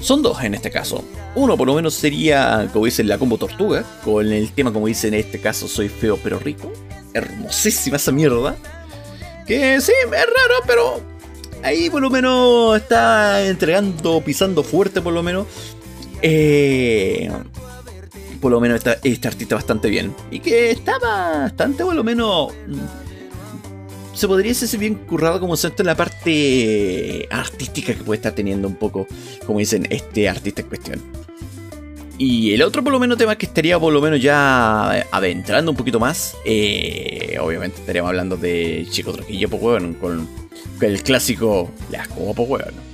Son 0.00 0.22
dos 0.22 0.42
en 0.42 0.54
este 0.54 0.70
caso. 0.70 1.04
Uno 1.34 1.56
por 1.56 1.66
lo 1.66 1.74
menos 1.74 1.94
sería, 1.94 2.68
como 2.72 2.84
dicen, 2.84 3.08
la 3.08 3.18
combo 3.18 3.36
tortuga, 3.36 3.84
con 4.04 4.32
el 4.32 4.52
tema, 4.52 4.72
como 4.72 4.86
dicen 4.86 5.14
en 5.14 5.20
este 5.20 5.40
caso, 5.40 5.68
soy 5.68 5.88
feo 5.88 6.18
pero 6.22 6.38
rico. 6.38 6.72
Hermosísima 7.14 7.96
esa 7.96 8.12
mierda. 8.12 8.56
Que 9.46 9.80
sí, 9.80 9.92
es 10.04 10.10
raro, 10.10 10.54
pero 10.66 11.00
ahí 11.62 11.90
por 11.90 12.02
lo 12.02 12.10
menos 12.10 12.76
está 12.76 13.46
entregando, 13.46 14.20
pisando 14.20 14.62
fuerte 14.62 15.00
por 15.00 15.12
lo 15.12 15.22
menos. 15.22 15.46
Eh, 16.22 17.30
por 18.40 18.52
lo 18.52 18.60
menos 18.60 18.78
está 18.78 18.98
este 19.02 19.28
artista 19.28 19.54
bastante 19.54 19.88
bien. 19.88 20.14
Y 20.30 20.40
que 20.40 20.70
está 20.70 20.98
bastante, 20.98 21.84
por 21.84 21.94
lo 21.94 22.04
menos. 22.04 22.52
Se 24.14 24.26
podría 24.26 24.52
decir 24.52 24.80
bien 24.80 24.94
currado 24.96 25.38
como 25.38 25.56
centro 25.56 25.82
en 25.84 25.86
la 25.86 25.96
parte 25.96 27.28
artística 27.30 27.94
que 27.94 28.02
puede 28.02 28.16
estar 28.16 28.32
teniendo 28.32 28.66
un 28.66 28.74
poco, 28.74 29.06
como 29.46 29.60
dicen, 29.60 29.86
este 29.90 30.28
artista 30.28 30.62
en 30.62 30.68
cuestión. 30.68 31.02
Y 32.18 32.52
el 32.52 32.62
otro 32.62 32.82
por 32.82 32.92
lo 32.92 32.98
menos 32.98 33.16
tema 33.16 33.36
que 33.36 33.46
estaría 33.46 33.78
por 33.78 33.92
lo 33.92 34.00
menos 34.00 34.20
ya 34.20 35.06
adentrando 35.12 35.70
un 35.70 35.76
poquito 35.76 36.00
más, 36.00 36.36
eh, 36.44 37.38
obviamente 37.40 37.78
estaríamos 37.78 38.08
hablando 38.08 38.36
de 38.36 38.88
Chico 38.90 39.12
Trujillo, 39.12 39.48
pues 39.48 39.62
bueno, 39.62 39.94
con 40.00 40.28
el 40.80 41.02
clásico, 41.02 41.70
ya, 41.90 42.06
como 42.06 42.32
weón. 42.32 42.88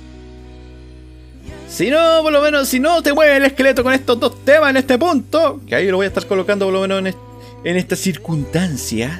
Si 1.69 1.89
no, 1.89 2.21
por 2.21 2.31
lo 2.31 2.41
menos, 2.41 2.69
si 2.69 2.79
no 2.79 3.01
te 3.03 3.13
mueve 3.13 3.37
el 3.37 3.45
esqueleto 3.45 3.83
con 3.83 3.93
estos 3.93 4.19
dos 4.19 4.45
temas 4.45 4.69
en 4.69 4.77
este 4.77 4.97
punto, 4.97 5.59
que 5.67 5.75
ahí 5.75 5.87
lo 5.87 5.97
voy 5.97 6.05
a 6.05 6.07
estar 6.07 6.25
colocando 6.25 6.65
por 6.65 6.73
lo 6.73 6.81
menos 6.81 6.99
en, 6.99 7.15
en 7.65 7.77
estas 7.77 7.99
circunstancias. 7.99 9.19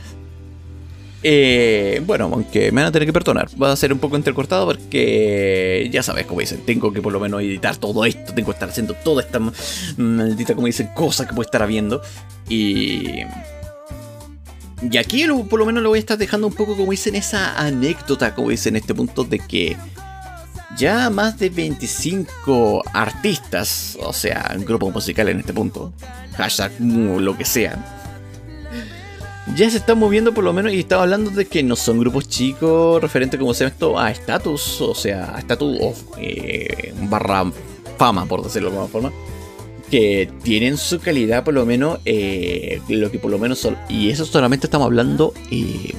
Eh, 1.27 2.03
bueno, 2.05 2.29
aunque 2.31 2.71
me 2.71 2.81
van 2.81 2.89
a 2.89 2.91
tener 2.91 3.08
que 3.08 3.12
perdonar, 3.12 3.49
va 3.60 3.71
a 3.71 3.75
ser 3.75 3.91
un 3.91 3.97
poco 3.97 4.15
entrecortado 4.15 4.67
porque 4.67 5.89
ya 5.91 6.03
sabes, 6.03 6.27
como 6.27 6.41
dicen, 6.41 6.62
tengo 6.65 6.93
que 6.93 7.01
por 7.01 7.12
lo 7.12 7.19
menos 7.19 7.41
editar 7.41 7.75
todo 7.77 8.05
esto, 8.05 8.31
tengo 8.34 8.51
que 8.51 8.53
estar 8.53 8.69
haciendo 8.69 8.93
toda 8.93 9.23
esta 9.23 9.39
maldita, 9.97 10.53
como 10.53 10.67
dicen, 10.67 10.91
cosa 10.93 11.27
que 11.27 11.34
puedo 11.34 11.47
estar 11.47 11.63
habiendo. 11.63 12.01
Y 12.47 13.21
y 14.91 14.98
aquí 14.98 15.26
por 15.50 15.60
lo 15.60 15.65
menos 15.65 15.84
lo 15.84 15.89
voy 15.89 15.98
a 15.98 16.00
estar 16.00 16.17
dejando 16.17 16.48
un 16.48 16.54
poco 16.54 16.76
como 16.76 16.91
dicen 16.91 17.15
esa 17.15 17.60
anécdota, 17.60 18.36
como 18.36 18.50
dicen 18.50 18.76
en 18.76 18.82
este 18.82 18.93
punto 18.93 19.24
de 19.24 19.39
que 19.39 19.78
ya 20.78 21.10
más 21.10 21.39
de 21.39 21.50
25 21.50 22.84
artistas, 22.93 23.98
o 24.02 24.13
sea, 24.13 24.56
grupos 24.60 24.93
musicales 24.93 25.34
en 25.34 25.39
este 25.39 25.54
punto, 25.54 25.93
hashtag 26.36 26.71
lo 26.80 27.38
que 27.38 27.45
sea, 27.45 27.84
ya 29.56 29.69
se 29.69 29.78
están 29.78 30.00
moviendo 30.00 30.34
por 30.34 30.43
lo 30.43 30.54
menos 30.54 30.74
y 30.74 30.80
estaba 30.80 31.04
hablando 31.04 31.32
de 31.32 31.45
que 31.45 31.63
no 31.63 31.76
son 31.76 32.00
grupos 32.00 32.28
chicos 32.28 33.02
referente 33.02 33.38
como 33.38 33.54
se 33.54 33.63
llama 33.63 33.74
esto 33.74 34.00
a 34.00 34.12
status, 34.12 34.82
o 34.82 34.95
sea, 34.95 35.36
a 35.36 35.39
status 35.39 35.78
of 35.82 36.04
eh, 36.17 36.93
barra 37.10 37.52
fama, 37.98 38.26
por 38.26 38.43
decirlo 38.43 38.69
de 38.69 38.78
alguna 38.78 38.91
forma 38.91 39.35
que 39.89 40.30
tienen 40.43 40.78
su 40.78 41.00
calidad 41.00 41.43
por 41.43 41.54
lo 41.54 41.65
menos, 41.65 42.00
eh, 42.06 42.82
lo 42.89 43.12
que 43.12 43.19
por 43.19 43.32
lo 43.32 43.38
menos 43.38 43.60
son, 43.60 43.78
y 43.89 44.10
eso 44.10 44.26
solamente 44.26 44.67
estamos 44.67 44.86
hablando 44.86 45.34
eh, 45.52 45.93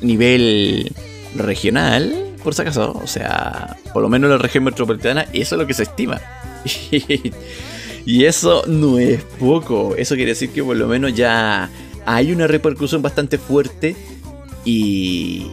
nivel 0.00 0.92
regional, 1.34 2.34
por 2.42 2.54
si 2.54 2.62
acaso, 2.62 2.92
o 3.02 3.06
sea, 3.06 3.76
por 3.92 4.02
lo 4.02 4.08
menos 4.08 4.28
en 4.28 4.36
la 4.36 4.42
región 4.42 4.64
metropolitana, 4.64 5.22
eso 5.32 5.54
es 5.54 5.58
lo 5.58 5.66
que 5.66 5.74
se 5.74 5.84
estima. 5.84 6.20
y 8.06 8.24
eso 8.24 8.64
no 8.66 8.98
es 8.98 9.22
poco, 9.38 9.94
eso 9.96 10.14
quiere 10.14 10.32
decir 10.32 10.50
que 10.50 10.62
por 10.62 10.76
lo 10.76 10.86
menos 10.86 11.14
ya 11.14 11.70
hay 12.04 12.32
una 12.32 12.46
repercusión 12.46 13.02
bastante 13.02 13.38
fuerte 13.38 13.96
y 14.64 15.46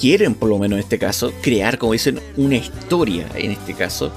quieren 0.00 0.34
por 0.34 0.48
lo 0.48 0.58
menos 0.58 0.78
en 0.78 0.82
este 0.82 0.98
caso 0.98 1.32
crear, 1.42 1.78
como 1.78 1.92
dicen, 1.92 2.20
una 2.36 2.56
historia 2.56 3.26
en 3.34 3.52
este 3.52 3.74
caso 3.74 4.12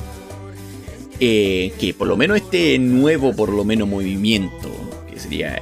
eh, 1.19 1.73
que 1.79 1.93
por 1.93 2.07
lo 2.07 2.17
menos 2.17 2.37
este 2.37 2.77
nuevo, 2.79 3.35
por 3.35 3.49
lo 3.49 3.63
menos 3.63 3.87
movimiento, 3.87 4.69
que 5.11 5.19
sería 5.19 5.61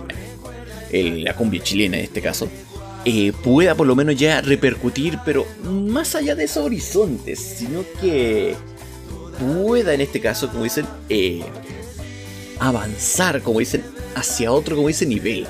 la 0.92 1.36
cumbia 1.36 1.62
chilena 1.62 1.98
en 1.98 2.06
este 2.06 2.22
caso, 2.22 2.48
eh, 3.08 3.34
pueda 3.44 3.76
por 3.76 3.86
lo 3.86 3.96
menos 3.96 4.16
ya 4.16 4.42
repercutir, 4.42 5.20
pero 5.24 5.46
más 5.64 6.16
allá 6.16 6.34
de 6.34 6.46
esos 6.46 6.66
horizontes, 6.66 7.40
sino 7.40 7.84
que 8.02 8.56
pueda 9.40 9.94
en 9.94 10.02
este 10.02 10.20
caso, 10.20 10.50
como 10.50 10.64
dicen, 10.64 10.88
eh, 11.10 11.44
avanzar, 12.60 13.44
como 13.44 13.60
dicen, 13.60 13.84
hacia 14.16 14.52
otro, 14.52 14.76
como 14.76 14.88
dicen, 14.88 15.10
nivel. 15.10 15.46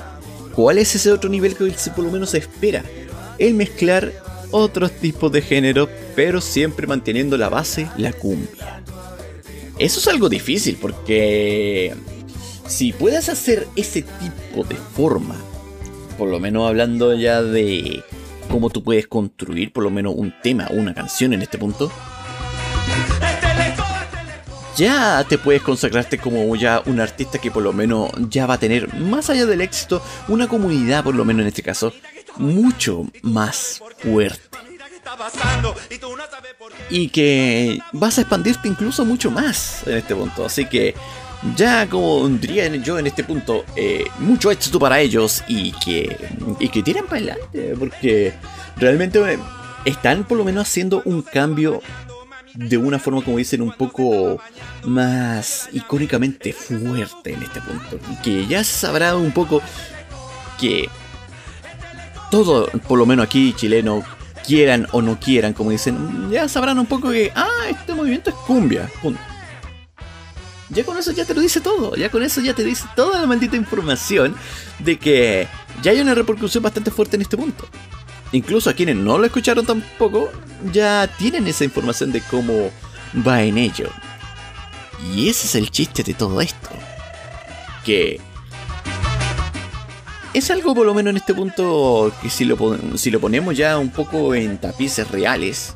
¿Cuál 0.54 0.76
es 0.76 0.94
ese 0.94 1.10
otro 1.10 1.30
nivel 1.30 1.56
que 1.56 1.72
por 1.94 2.04
lo 2.04 2.10
menos 2.10 2.30
se 2.30 2.38
espera? 2.38 2.84
El 3.38 3.54
mezclar 3.54 4.12
otros 4.50 4.92
tipos 4.92 5.32
de 5.32 5.40
género, 5.40 5.88
pero 6.14 6.42
siempre 6.42 6.86
manteniendo 6.86 7.38
la 7.38 7.48
base, 7.48 7.88
la 7.96 8.12
cumbia. 8.12 8.82
Eso 9.78 10.00
es 10.00 10.08
algo 10.08 10.28
difícil 10.30 10.78
porque 10.80 11.94
si 12.66 12.92
puedes 12.92 13.28
hacer 13.28 13.68
ese 13.76 14.02
tipo 14.02 14.64
de 14.64 14.74
forma, 14.74 15.36
por 16.16 16.30
lo 16.30 16.40
menos 16.40 16.66
hablando 16.66 17.14
ya 17.14 17.42
de 17.42 18.02
cómo 18.50 18.70
tú 18.70 18.82
puedes 18.82 19.06
construir 19.06 19.72
por 19.72 19.84
lo 19.84 19.90
menos 19.90 20.14
un 20.16 20.32
tema, 20.42 20.68
una 20.70 20.94
canción 20.94 21.34
en 21.34 21.42
este 21.42 21.58
punto, 21.58 21.92
ya 24.76 25.24
te 25.28 25.36
puedes 25.36 25.60
consagrarte 25.60 26.16
como 26.16 26.56
ya 26.56 26.82
un 26.86 27.00
artista 27.00 27.38
que 27.38 27.50
por 27.50 27.62
lo 27.62 27.74
menos 27.74 28.10
ya 28.30 28.46
va 28.46 28.54
a 28.54 28.58
tener, 28.58 28.94
más 28.94 29.28
allá 29.28 29.44
del 29.44 29.60
éxito, 29.60 30.02
una 30.28 30.48
comunidad 30.48 31.04
por 31.04 31.14
lo 31.14 31.24
menos 31.26 31.42
en 31.42 31.48
este 31.48 31.62
caso, 31.62 31.92
mucho 32.38 33.06
más 33.22 33.82
fuerte. 33.98 34.45
Y 36.90 37.08
que 37.08 37.78
vas 37.92 38.18
a 38.18 38.22
expandirte 38.22 38.68
incluso 38.68 39.04
mucho 39.04 39.30
más 39.30 39.86
en 39.86 39.98
este 39.98 40.14
punto. 40.14 40.44
Así 40.44 40.66
que 40.66 40.94
ya 41.54 41.88
como 41.88 42.28
diría 42.28 42.66
yo 42.76 42.98
en 42.98 43.06
este 43.06 43.22
punto, 43.24 43.64
eh, 43.76 44.06
mucho 44.18 44.50
éxito 44.50 44.78
para 44.78 45.00
ellos 45.00 45.44
y 45.46 45.72
que, 45.72 46.16
y 46.58 46.68
que 46.68 46.82
para 47.04 47.16
adelante. 47.16 47.74
Porque 47.78 48.34
realmente 48.76 49.20
están 49.84 50.24
por 50.24 50.38
lo 50.38 50.44
menos 50.44 50.68
haciendo 50.68 51.02
un 51.04 51.22
cambio 51.22 51.82
de 52.54 52.76
una 52.78 52.98
forma, 52.98 53.22
como 53.22 53.36
dicen, 53.36 53.60
un 53.60 53.72
poco 53.72 54.40
más 54.84 55.68
icónicamente 55.72 56.52
fuerte 56.52 57.34
en 57.34 57.42
este 57.42 57.60
punto. 57.60 57.98
Y 58.10 58.16
que 58.22 58.46
ya 58.46 58.64
sabrá 58.64 59.14
un 59.14 59.32
poco 59.32 59.60
que 60.58 60.88
todo, 62.30 62.66
por 62.88 62.98
lo 62.98 63.06
menos 63.06 63.26
aquí 63.26 63.52
chileno, 63.52 64.02
quieran 64.46 64.86
o 64.92 65.02
no 65.02 65.18
quieran, 65.18 65.52
como 65.52 65.70
dicen, 65.70 66.30
ya 66.30 66.48
sabrán 66.48 66.78
un 66.78 66.86
poco 66.86 67.10
que, 67.10 67.32
ah, 67.34 67.66
este 67.68 67.94
movimiento 67.94 68.30
es 68.30 68.36
cumbia. 68.36 68.88
Ya 70.68 70.84
con 70.84 70.96
eso 70.96 71.12
ya 71.12 71.24
te 71.24 71.34
lo 71.34 71.40
dice 71.40 71.60
todo, 71.60 71.94
ya 71.96 72.10
con 72.10 72.22
eso 72.22 72.40
ya 72.40 72.54
te 72.54 72.64
dice 72.64 72.86
toda 72.96 73.20
la 73.20 73.26
maldita 73.26 73.56
información 73.56 74.34
de 74.78 74.98
que 74.98 75.46
ya 75.82 75.92
hay 75.92 76.00
una 76.00 76.14
repercusión 76.14 76.62
bastante 76.62 76.90
fuerte 76.90 77.16
en 77.16 77.22
este 77.22 77.36
punto. 77.36 77.66
Incluso 78.32 78.70
a 78.70 78.72
quienes 78.72 78.96
no 78.96 79.18
lo 79.18 79.26
escucharon 79.26 79.64
tampoco, 79.64 80.30
ya 80.72 81.08
tienen 81.18 81.46
esa 81.46 81.64
información 81.64 82.10
de 82.12 82.20
cómo 82.22 82.70
va 83.26 83.42
en 83.42 83.58
ello. 83.58 83.90
Y 85.14 85.28
ese 85.28 85.46
es 85.46 85.54
el 85.54 85.70
chiste 85.70 86.02
de 86.02 86.14
todo 86.14 86.40
esto. 86.40 86.70
Que 87.84 88.20
es 90.36 90.50
algo 90.50 90.74
por 90.74 90.84
lo 90.84 90.92
menos 90.92 91.12
en 91.12 91.16
este 91.16 91.32
punto 91.32 92.12
que 92.20 92.28
si 92.28 92.44
lo, 92.44 92.58
si 92.98 93.10
lo 93.10 93.20
ponemos 93.20 93.56
ya 93.56 93.78
un 93.78 93.88
poco 93.88 94.34
en 94.34 94.58
tapices 94.58 95.10
reales, 95.10 95.74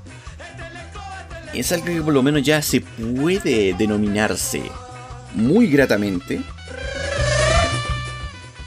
es 1.55 1.73
algo 1.73 1.87
que 1.87 2.03
por 2.03 2.13
lo 2.13 2.23
menos 2.23 2.43
ya 2.43 2.61
se 2.61 2.83
puede 2.83 3.73
denominarse 3.73 4.63
muy 5.33 5.67
gratamente 5.69 6.43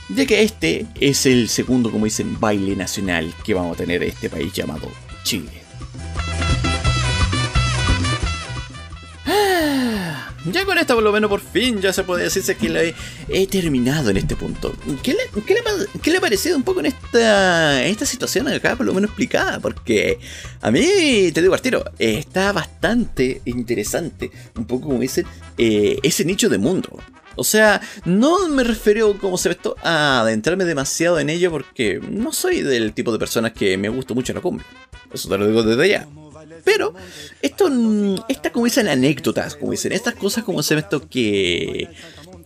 de 0.10 0.26
que 0.26 0.42
este 0.42 0.88
es 1.00 1.28
el 1.28 1.48
segundo, 1.48 1.92
como 1.92 2.06
dicen, 2.06 2.40
baile 2.40 2.76
nacional 2.76 3.32
que 3.44 3.54
vamos 3.54 3.76
a 3.76 3.78
tener 3.78 4.02
en 4.02 4.10
este 4.10 4.32
país 4.32 4.52
llamado 4.52 4.90
Chile. 5.24 5.63
Ya 10.46 10.66
con 10.66 10.78
esto 10.78 10.96
por 10.96 11.04
lo 11.04 11.12
menos 11.12 11.30
por 11.30 11.42
fin 11.42 11.82
ya 11.82 11.94
se 11.94 12.04
puede 12.04 12.24
decirse 12.24 12.56
que 12.56 12.70
lo 12.70 12.80
he, 12.80 13.48
terminado 13.48 14.10
en 14.10 14.18
este 14.18 14.36
punto. 14.36 14.74
¿Qué 15.02 15.14
le, 15.14 16.18
ha 16.18 16.22
parecido 16.22 16.58
un 16.58 16.64
poco 16.64 16.80
en 16.80 16.88
esta, 16.88 17.84
esta 17.86 18.06
situación 18.06 18.48
acá 18.48 18.76
por 18.76 18.86
lo 18.86 18.94
menos 18.94 19.10
explicada? 19.10 19.60
Porque 19.60 20.20
a 20.62 20.72
mí, 20.72 21.32
te 21.34 21.42
digo 21.42 21.54
Arturo, 21.54 21.84
está 22.00 22.52
bastante 22.52 23.42
interesante, 23.46 24.32
un 24.56 24.66
poco 24.66 24.88
como 24.88 25.00
dicen, 25.00 25.26
eh, 25.58 25.98
ese 26.04 26.26
nicho 26.26 26.50
de 26.50 26.58
mundo. 26.58 27.00
O 27.36 27.44
sea, 27.44 27.82
no 28.06 28.48
me 28.50 28.64
refiero, 28.64 29.18
como 29.18 29.38
se 29.38 29.50
ve 29.50 29.56
esto, 29.56 29.76
a 29.82 30.22
adentrarme 30.22 30.66
demasiado 30.66 31.20
en 31.20 31.30
ello 31.30 31.52
porque 31.52 32.00
no 32.08 32.32
soy 32.32 32.62
del 32.62 32.94
tipo 32.94 33.12
de 33.12 33.20
personas 33.20 33.54
que 33.54 33.78
me 33.78 33.90
gusta 33.90 34.14
mucho 34.14 34.34
la 34.34 34.42
cumbia. 34.42 34.66
Eso 35.12 35.30
te 35.30 35.38
lo 35.38 35.48
digo 35.48 35.64
desde 35.64 35.90
ya. 35.90 36.08
Pero, 36.64 36.94
esto, 37.42 37.70
esta 38.28 38.52
como 38.52 38.66
dicen 38.66 38.88
anécdotas, 38.88 39.56
como 39.56 39.72
dicen, 39.72 39.92
estas 39.92 40.16
cosas 40.16 40.44
como 40.44 40.64
se 40.64 40.76
esto 40.76 41.08
que, 41.08 41.90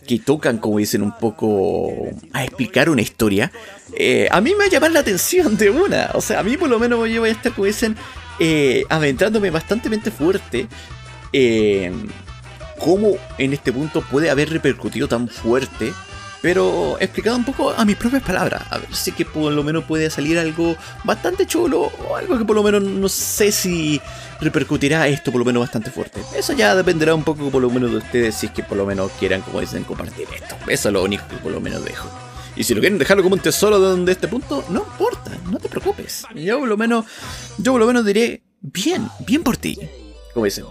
que 0.06 0.18
tocan, 0.18 0.58
como 0.58 0.78
dicen, 0.78 1.02
un 1.02 1.16
poco 1.16 1.92
a 2.32 2.44
explicar 2.44 2.90
una 2.90 3.02
historia, 3.02 3.52
eh, 3.94 4.28
a 4.30 4.40
mí 4.40 4.50
me 4.50 4.58
va 4.58 4.64
a 4.64 4.68
llamar 4.68 4.92
la 4.92 5.00
atención 5.00 5.56
de 5.56 5.70
una. 5.70 6.10
O 6.14 6.20
sea, 6.20 6.40
a 6.40 6.42
mí 6.42 6.56
por 6.56 6.68
lo 6.68 6.78
menos 6.78 7.08
yo 7.08 7.20
voy 7.20 7.30
a 7.30 7.32
estar, 7.32 7.52
como 7.52 7.66
dicen, 7.66 7.96
eh, 8.38 8.84
bastante 9.50 9.88
fuerte. 10.10 10.66
Eh, 11.32 11.92
cómo 12.78 13.16
en 13.36 13.52
este 13.52 13.72
punto 13.72 14.02
puede 14.02 14.30
haber 14.30 14.50
repercutido 14.50 15.08
tan 15.08 15.28
fuerte, 15.28 15.92
pero 16.42 16.96
explicado 17.00 17.36
un 17.36 17.44
poco 17.44 17.70
a 17.70 17.84
mis 17.84 17.96
propias 17.96 18.22
palabras. 18.22 18.62
A 18.70 18.78
ver 18.78 18.94
si 18.94 19.12
que 19.12 19.24
por 19.24 19.52
lo 19.52 19.62
menos 19.62 19.84
puede 19.84 20.10
salir 20.10 20.38
algo 20.38 20.76
bastante 21.04 21.46
chulo 21.46 21.92
o 22.08 22.16
algo 22.16 22.38
que 22.38 22.44
por 22.44 22.56
lo 22.56 22.62
menos 22.62 22.82
no 22.82 23.08
sé 23.08 23.52
si 23.52 24.00
repercutirá 24.40 25.08
esto 25.08 25.32
por 25.32 25.40
lo 25.40 25.44
menos 25.44 25.60
bastante 25.60 25.90
fuerte. 25.90 26.20
Eso 26.36 26.52
ya 26.52 26.74
dependerá 26.74 27.14
un 27.14 27.24
poco 27.24 27.50
por 27.50 27.62
lo 27.62 27.70
menos 27.70 27.90
de 27.90 27.98
ustedes 27.98 28.34
si 28.34 28.46
es 28.46 28.52
que 28.52 28.62
por 28.62 28.76
lo 28.76 28.86
menos 28.86 29.10
quieran, 29.18 29.40
como 29.42 29.60
dicen, 29.60 29.84
compartir 29.84 30.28
esto. 30.34 30.56
Eso 30.68 30.88
es 30.88 30.92
lo 30.92 31.02
único 31.02 31.26
que 31.28 31.36
por 31.36 31.52
lo 31.52 31.60
menos 31.60 31.84
dejo. 31.84 32.08
Y 32.56 32.64
si 32.64 32.74
lo 32.74 32.80
quieren 32.80 32.98
dejarlo 32.98 33.22
como 33.22 33.36
un 33.36 33.40
tesoro 33.40 33.96
de 33.96 34.12
este 34.12 34.26
punto, 34.26 34.64
no 34.70 34.80
importa, 34.80 35.30
no 35.50 35.58
te 35.58 35.68
preocupes. 35.68 36.24
Yo 36.34 36.58
por 36.58 36.68
lo 36.68 36.76
menos, 36.76 37.04
yo 37.56 37.72
por 37.72 37.80
lo 37.80 37.86
menos 37.86 38.04
diré, 38.04 38.42
bien, 38.60 39.08
bien 39.20 39.44
por 39.44 39.56
ti. 39.56 39.78
Como 40.34 40.44
dicen, 40.44 40.64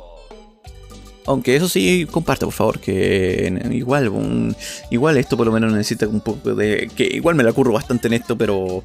aunque 1.27 1.57
eso 1.57 1.67
sí, 1.67 2.07
comparte 2.09 2.45
por 2.45 2.53
favor, 2.53 2.79
que 2.79 3.53
igual, 3.71 4.55
igual 4.89 5.17
esto 5.17 5.35
por 5.35 5.45
lo 5.45 5.51
menos 5.51 5.71
necesita 5.73 6.07
un 6.07 6.21
poco 6.21 6.55
de... 6.55 6.89
Que 6.95 7.03
igual 7.03 7.35
me 7.35 7.43
la 7.43 7.51
curro 7.51 7.73
bastante 7.73 8.07
en 8.07 8.13
esto, 8.13 8.37
pero... 8.37 8.83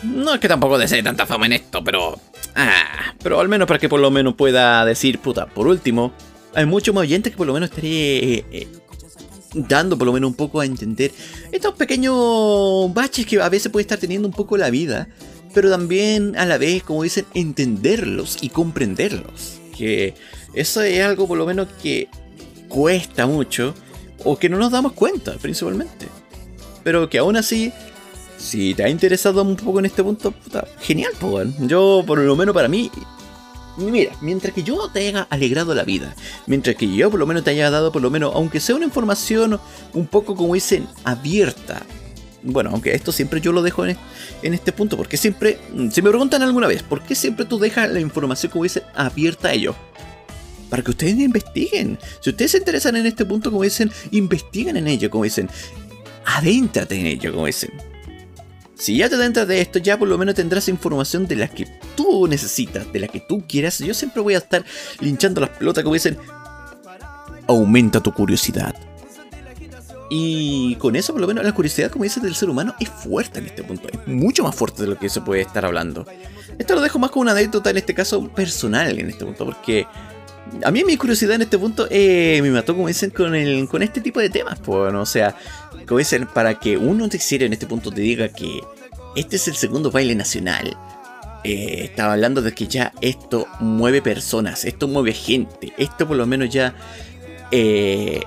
No 0.02 0.32
es 0.34 0.38
que 0.38 0.46
tampoco 0.46 0.78
desee 0.78 1.02
tanta 1.02 1.26
fama 1.26 1.46
en 1.46 1.54
esto, 1.54 1.82
pero... 1.82 2.18
Ah, 2.54 3.14
pero 3.20 3.40
al 3.40 3.48
menos 3.48 3.66
para 3.66 3.80
que 3.80 3.88
por 3.88 3.98
lo 3.98 4.12
menos 4.12 4.34
pueda 4.34 4.84
decir, 4.84 5.18
puta, 5.18 5.46
por 5.46 5.66
último, 5.66 6.12
hay 6.54 6.66
muchos 6.66 6.94
más 6.94 7.02
oyentes 7.02 7.32
que 7.32 7.36
por 7.36 7.48
lo 7.48 7.52
menos 7.52 7.70
estaré 7.70 8.44
eh, 8.50 8.68
dando 9.54 9.98
por 9.98 10.06
lo 10.06 10.12
menos 10.12 10.30
un 10.30 10.36
poco 10.36 10.60
a 10.60 10.66
entender 10.66 11.12
estos 11.50 11.74
pequeños 11.74 12.92
baches 12.94 13.26
que 13.26 13.40
a 13.40 13.48
veces 13.48 13.72
puede 13.72 13.82
estar 13.82 13.98
teniendo 13.98 14.28
un 14.28 14.34
poco 14.34 14.56
la 14.56 14.70
vida, 14.70 15.08
pero 15.52 15.68
también 15.68 16.36
a 16.36 16.46
la 16.46 16.58
vez, 16.58 16.84
como 16.84 17.02
dicen, 17.02 17.26
entenderlos 17.34 18.38
y 18.40 18.50
comprenderlos 18.50 19.58
que 19.78 20.14
eso 20.52 20.82
es 20.82 21.02
algo 21.04 21.28
por 21.28 21.38
lo 21.38 21.46
menos 21.46 21.68
que 21.80 22.08
cuesta 22.68 23.26
mucho 23.26 23.74
o 24.24 24.36
que 24.36 24.48
no 24.48 24.58
nos 24.58 24.72
damos 24.72 24.92
cuenta 24.92 25.34
principalmente. 25.34 26.06
Pero 26.82 27.08
que 27.08 27.18
aún 27.18 27.36
así, 27.36 27.72
si 28.36 28.74
te 28.74 28.84
ha 28.84 28.88
interesado 28.88 29.42
un 29.42 29.56
poco 29.56 29.78
en 29.78 29.86
este 29.86 30.02
punto, 30.02 30.32
puta, 30.32 30.66
genial, 30.80 31.12
pues. 31.20 31.48
Yo 31.60 32.02
por 32.06 32.18
lo 32.18 32.36
menos 32.36 32.54
para 32.54 32.68
mí, 32.68 32.90
mira, 33.76 34.12
mientras 34.20 34.52
que 34.52 34.62
yo 34.62 34.88
te 34.90 35.08
haya 35.08 35.26
alegrado 35.30 35.74
la 35.74 35.84
vida, 35.84 36.14
mientras 36.46 36.76
que 36.76 36.92
yo 36.92 37.10
por 37.10 37.20
lo 37.20 37.26
menos 37.26 37.44
te 37.44 37.50
haya 37.50 37.70
dado 37.70 37.92
por 37.92 38.02
lo 38.02 38.10
menos, 38.10 38.32
aunque 38.34 38.60
sea 38.60 38.76
una 38.76 38.84
información 38.84 39.60
un 39.92 40.06
poco 40.06 40.34
como 40.34 40.54
dicen, 40.54 40.88
abierta. 41.04 41.82
Bueno, 42.42 42.70
aunque 42.72 42.94
esto 42.94 43.10
siempre 43.10 43.40
yo 43.40 43.52
lo 43.52 43.62
dejo 43.62 43.84
en, 43.84 43.96
en 44.42 44.54
este 44.54 44.72
punto, 44.72 44.96
porque 44.96 45.16
siempre, 45.16 45.58
mm, 45.72 45.90
si 45.90 46.02
me 46.02 46.10
preguntan 46.10 46.42
alguna 46.42 46.66
vez, 46.66 46.82
¿por 46.82 47.02
qué 47.02 47.14
siempre 47.14 47.44
tú 47.44 47.58
dejas 47.58 47.90
la 47.90 48.00
información, 48.00 48.52
como 48.52 48.64
dicen, 48.64 48.84
abierta 48.94 49.48
a 49.48 49.52
ellos? 49.52 49.74
Para 50.70 50.82
que 50.82 50.90
ustedes 50.90 51.18
investiguen. 51.18 51.98
Si 52.20 52.30
ustedes 52.30 52.52
se 52.52 52.58
interesan 52.58 52.96
en 52.96 53.06
este 53.06 53.24
punto, 53.24 53.50
como 53.50 53.62
dicen, 53.62 53.90
investiguen 54.10 54.76
en 54.76 54.86
ello, 54.86 55.10
como 55.10 55.24
dicen. 55.24 55.48
Adéntrate 56.26 56.98
en 57.00 57.06
ello, 57.06 57.32
como 57.32 57.46
dicen. 57.46 57.70
Si 58.74 58.96
ya 58.96 59.08
te 59.08 59.16
adentras 59.16 59.48
de 59.48 59.60
esto, 59.60 59.80
ya 59.80 59.98
por 59.98 60.06
lo 60.06 60.16
menos 60.18 60.36
tendrás 60.36 60.68
información 60.68 61.26
de 61.26 61.36
la 61.36 61.48
que 61.48 61.66
tú 61.96 62.28
necesitas, 62.28 62.92
de 62.92 63.00
la 63.00 63.08
que 63.08 63.20
tú 63.20 63.44
quieras. 63.48 63.78
Yo 63.78 63.92
siempre 63.92 64.22
voy 64.22 64.34
a 64.34 64.38
estar 64.38 64.64
linchando 65.00 65.40
las 65.40 65.50
pelotas, 65.50 65.82
como 65.82 65.94
dicen. 65.94 66.16
Aumenta 67.48 68.00
tu 68.00 68.12
curiosidad. 68.12 68.76
Y 70.10 70.76
con 70.76 70.96
eso, 70.96 71.12
por 71.12 71.20
lo 71.20 71.26
menos, 71.26 71.44
la 71.44 71.52
curiosidad, 71.52 71.90
como 71.90 72.04
dices, 72.04 72.22
del 72.22 72.34
ser 72.34 72.48
humano 72.48 72.74
es 72.80 72.88
fuerte 72.88 73.40
en 73.40 73.46
este 73.46 73.62
punto. 73.62 73.88
Es 73.88 74.06
mucho 74.06 74.42
más 74.42 74.54
fuerte 74.54 74.82
de 74.82 74.88
lo 74.88 74.98
que 74.98 75.08
se 75.08 75.20
puede 75.20 75.42
estar 75.42 75.64
hablando. 75.64 76.06
Esto 76.58 76.74
lo 76.74 76.80
dejo 76.80 76.98
más 76.98 77.10
como 77.10 77.22
una 77.22 77.32
anécdota, 77.32 77.70
en 77.70 77.76
este 77.76 77.94
caso, 77.94 78.26
personal 78.28 78.98
en 78.98 79.10
este 79.10 79.24
punto, 79.24 79.44
porque 79.44 79.86
a 80.64 80.70
mí 80.70 80.82
mi 80.84 80.96
curiosidad 80.96 81.34
en 81.34 81.42
este 81.42 81.58
punto 81.58 81.86
eh, 81.90 82.40
me 82.42 82.50
mató, 82.50 82.74
como 82.74 82.88
dicen, 82.88 83.10
con, 83.10 83.34
el, 83.34 83.68
con 83.68 83.82
este 83.82 84.00
tipo 84.00 84.20
de 84.20 84.30
temas. 84.30 84.58
Pues, 84.60 84.94
o 84.94 85.06
sea, 85.06 85.36
como 85.86 85.98
dicen, 85.98 86.26
para 86.26 86.58
que 86.58 86.76
uno 86.76 87.08
te 87.08 87.18
en 87.30 87.52
este 87.52 87.66
punto 87.66 87.90
te 87.90 88.00
diga 88.00 88.28
que 88.28 88.62
este 89.14 89.36
es 89.36 89.48
el 89.48 89.56
segundo 89.56 89.90
baile 89.90 90.14
nacional. 90.14 90.76
Eh, 91.44 91.84
estaba 91.84 92.14
hablando 92.14 92.42
de 92.42 92.52
que 92.52 92.66
ya 92.66 92.92
esto 93.00 93.46
mueve 93.60 94.02
personas, 94.02 94.64
esto 94.64 94.88
mueve 94.88 95.12
gente, 95.12 95.72
esto 95.76 96.08
por 96.08 96.16
lo 96.16 96.26
menos 96.26 96.50
ya 96.50 96.74
eh, 97.52 98.22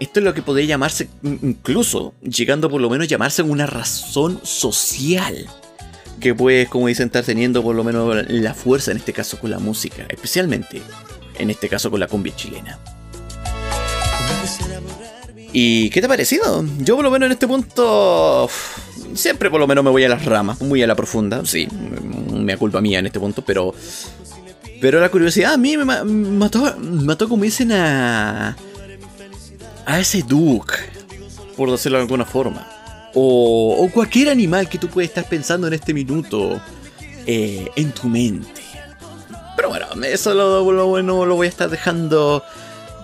esto 0.00 0.20
es 0.20 0.24
lo 0.24 0.34
que 0.34 0.42
podría 0.42 0.66
llamarse, 0.66 1.08
incluso 1.22 2.14
llegando 2.22 2.70
por 2.70 2.80
lo 2.80 2.90
menos 2.90 3.06
a 3.06 3.08
llamarse 3.08 3.42
una 3.42 3.66
razón 3.66 4.40
social. 4.42 5.46
Que 6.20 6.34
puede, 6.34 6.66
como 6.66 6.88
dicen, 6.88 7.06
estar 7.06 7.24
teniendo 7.24 7.62
por 7.62 7.74
lo 7.74 7.84
menos 7.84 8.14
la 8.28 8.54
fuerza 8.54 8.92
en 8.92 8.98
este 8.98 9.12
caso 9.12 9.38
con 9.38 9.50
la 9.50 9.58
música, 9.58 10.06
especialmente 10.08 10.80
en 11.38 11.50
este 11.50 11.68
caso 11.68 11.90
con 11.90 12.00
la 12.00 12.06
cumbia 12.06 12.34
chilena. 12.34 12.78
¿Y 15.52 15.90
qué 15.90 16.00
te 16.00 16.06
ha 16.06 16.08
parecido? 16.08 16.64
Yo 16.78 16.96
por 16.96 17.04
lo 17.04 17.10
menos 17.10 17.26
en 17.26 17.32
este 17.32 17.46
punto 17.46 18.48
siempre 19.14 19.50
por 19.50 19.60
lo 19.60 19.66
menos 19.66 19.84
me 19.84 19.90
voy 19.90 20.04
a 20.04 20.08
las 20.08 20.24
ramas, 20.24 20.60
muy 20.60 20.82
a 20.82 20.86
la 20.86 20.94
profunda, 20.94 21.44
sí, 21.44 21.68
me 22.32 22.56
culpa 22.56 22.80
mía 22.80 22.98
en 22.98 23.06
este 23.06 23.20
punto, 23.20 23.42
pero 23.42 23.74
pero 24.80 25.00
la 25.00 25.08
curiosidad 25.08 25.54
a 25.54 25.56
mí 25.56 25.76
me 25.76 25.84
mató, 25.84 26.76
mató 26.78 27.28
como 27.28 27.44
dicen 27.44 27.72
a 27.72 28.56
a 29.86 30.00
ese 30.00 30.22
Duke, 30.22 30.74
por 31.56 31.70
decirlo 31.70 31.98
de 31.98 32.02
alguna 32.02 32.24
forma. 32.24 32.68
O, 33.14 33.76
o, 33.84 33.90
cualquier 33.90 34.28
animal 34.28 34.68
que 34.68 34.78
tú 34.78 34.88
puedas 34.88 35.08
estar 35.08 35.28
pensando 35.28 35.66
en 35.68 35.74
este 35.74 35.94
minuto. 35.94 36.60
eh, 37.26 37.70
en 37.76 37.92
tu 37.92 38.08
mente. 38.08 38.62
Pero 39.56 39.68
bueno, 39.68 39.86
eso 40.04 40.34
lo, 40.34 40.70
lo, 40.72 40.86
bueno 40.88 41.24
lo 41.24 41.36
voy 41.36 41.46
a 41.46 41.50
estar 41.50 41.70
dejando 41.70 42.42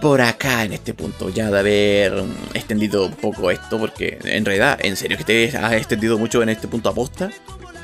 por 0.01 0.21
acá 0.21 0.65
en 0.65 0.73
este 0.73 0.95
punto, 0.95 1.29
ya 1.29 1.51
de 1.51 1.59
haber 1.59 2.25
extendido 2.55 3.07
un 3.07 3.15
poco 3.15 3.51
esto, 3.51 3.79
porque 3.79 4.19
en 4.25 4.45
realidad, 4.45 4.79
¿en 4.83 4.97
serio 4.97 5.19
que 5.19 5.25
te 5.25 5.57
has 5.57 5.73
extendido 5.75 6.19
mucho 6.19 6.43
en 6.43 6.49
este 6.49 6.69
punto 6.69 6.89
aposta? 6.89 7.31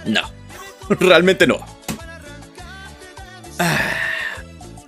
No, 0.06 0.22
realmente 0.88 1.46
no. 1.46 1.58
Ah. 3.58 4.05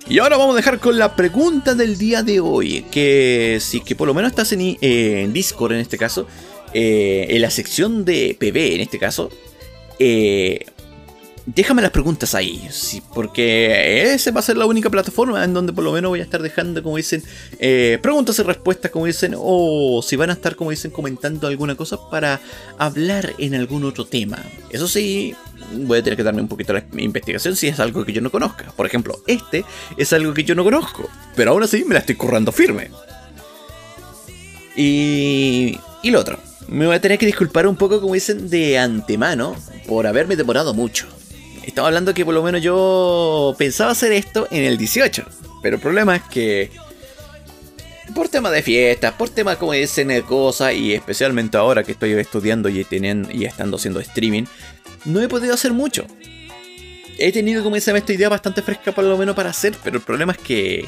Y 0.09 0.17
ahora 0.17 0.37
vamos 0.37 0.55
a 0.55 0.57
dejar 0.57 0.79
con 0.79 0.97
la 0.97 1.15
pregunta 1.15 1.75
del 1.75 1.99
día 1.99 2.23
de 2.23 2.39
hoy, 2.39 2.83
que 2.89 3.59
si 3.61 3.79
que 3.81 3.95
por 3.95 4.07
lo 4.07 4.15
menos 4.15 4.31
estás 4.31 4.51
en, 4.53 4.75
en 4.81 5.31
Discord 5.31 5.73
en 5.73 5.81
este 5.81 5.99
caso, 5.99 6.25
eh, 6.73 7.27
en 7.29 7.39
la 7.43 7.51
sección 7.51 8.05
de 8.05 8.35
PB 8.39 8.73
en 8.73 8.81
este 8.81 8.97
caso, 8.97 9.29
eh, 9.99 10.65
déjame 11.45 11.83
las 11.83 11.91
preguntas 11.91 12.33
ahí, 12.33 12.67
porque 13.13 14.11
esa 14.11 14.31
va 14.31 14.39
a 14.39 14.43
ser 14.43 14.57
la 14.57 14.65
única 14.65 14.89
plataforma 14.89 15.43
en 15.43 15.53
donde 15.53 15.73
por 15.73 15.83
lo 15.83 15.91
menos 15.91 16.09
voy 16.09 16.21
a 16.21 16.23
estar 16.23 16.41
dejando, 16.41 16.81
como 16.81 16.97
dicen, 16.97 17.23
eh, 17.59 17.99
preguntas 18.01 18.39
y 18.39 18.41
respuestas, 18.41 18.89
como 18.89 19.05
dicen, 19.05 19.35
o 19.37 20.01
si 20.01 20.15
van 20.15 20.31
a 20.31 20.33
estar, 20.33 20.55
como 20.55 20.71
dicen, 20.71 20.89
comentando 20.89 21.45
alguna 21.45 21.75
cosa 21.75 21.97
para 22.09 22.41
hablar 22.79 23.35
en 23.37 23.53
algún 23.53 23.83
otro 23.83 24.05
tema. 24.05 24.43
Eso 24.71 24.87
sí, 24.87 25.35
voy 25.71 25.99
a 25.99 26.03
tener 26.03 26.17
que 26.17 26.23
darme 26.23 26.41
un 26.41 26.47
poquito 26.47 26.73
de 26.73 26.83
investigación 26.97 27.55
si 27.55 27.67
es 27.67 27.79
algo 27.79 28.05
que 28.05 28.13
yo 28.13 28.21
no 28.21 28.31
conozca. 28.31 28.71
Por 28.75 28.85
ejemplo, 28.85 29.21
este 29.27 29.65
es 29.97 30.13
algo 30.13 30.33
que 30.33 30.43
yo 30.43 30.55
no 30.55 30.63
conozco, 30.63 31.09
pero 31.35 31.51
aún 31.51 31.63
así 31.63 31.83
me 31.85 31.93
la 31.93 31.99
estoy 31.99 32.15
currando 32.15 32.51
firme. 32.51 32.89
Y, 34.75 35.77
y 36.03 36.11
lo 36.11 36.19
otro, 36.19 36.39
me 36.67 36.85
voy 36.85 36.95
a 36.95 37.01
tener 37.01 37.17
que 37.17 37.25
disculpar 37.25 37.67
un 37.67 37.75
poco, 37.75 37.99
como 37.99 38.13
dicen, 38.13 38.49
de 38.49 38.77
antemano 38.77 39.55
por 39.87 40.07
haberme 40.07 40.35
demorado 40.35 40.73
mucho. 40.73 41.07
Estaba 41.63 41.87
hablando 41.87 42.13
que 42.13 42.25
por 42.25 42.33
lo 42.33 42.43
menos 42.43 42.61
yo 42.61 43.55
pensaba 43.57 43.91
hacer 43.91 44.11
esto 44.11 44.47
en 44.51 44.63
el 44.63 44.77
18. 44.77 45.25
Pero 45.61 45.75
el 45.75 45.81
problema 45.81 46.15
es 46.15 46.23
que 46.23 46.71
por 48.13 48.29
tema 48.29 48.49
de 48.49 48.63
fiestas, 48.63 49.13
por 49.13 49.29
tema 49.29 49.55
como 49.57 49.73
dicen 49.73 50.07
de 50.07 50.23
cosas, 50.23 50.73
y 50.73 50.93
especialmente 50.93 51.57
ahora 51.57 51.83
que 51.83 51.91
estoy 51.91 52.13
estudiando 52.13 52.69
y, 52.69 52.83
teniendo, 52.83 53.31
y 53.31 53.45
estando 53.45 53.77
haciendo 53.77 53.99
streaming, 53.99 54.43
no 55.05 55.21
he 55.21 55.27
podido 55.27 55.53
hacer 55.53 55.73
mucho. 55.73 56.05
He 57.17 57.31
tenido 57.31 57.63
como 57.63 57.75
dicen 57.75 57.95
esta 57.95 58.13
idea 58.13 58.29
bastante 58.29 58.61
fresca 58.61 58.91
por 58.91 59.03
lo 59.03 59.17
menos 59.17 59.35
para 59.35 59.49
hacer, 59.49 59.75
pero 59.83 59.97
el 59.97 60.03
problema 60.03 60.31
es 60.31 60.37
que 60.37 60.87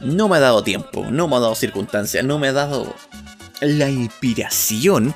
no 0.00 0.28
me 0.28 0.36
ha 0.36 0.40
dado 0.40 0.62
tiempo, 0.62 1.06
no 1.10 1.28
me 1.28 1.36
ha 1.36 1.40
dado 1.40 1.54
circunstancias, 1.54 2.24
no 2.24 2.38
me 2.38 2.48
ha 2.48 2.52
dado 2.52 2.94
la 3.60 3.88
inspiración 3.88 5.14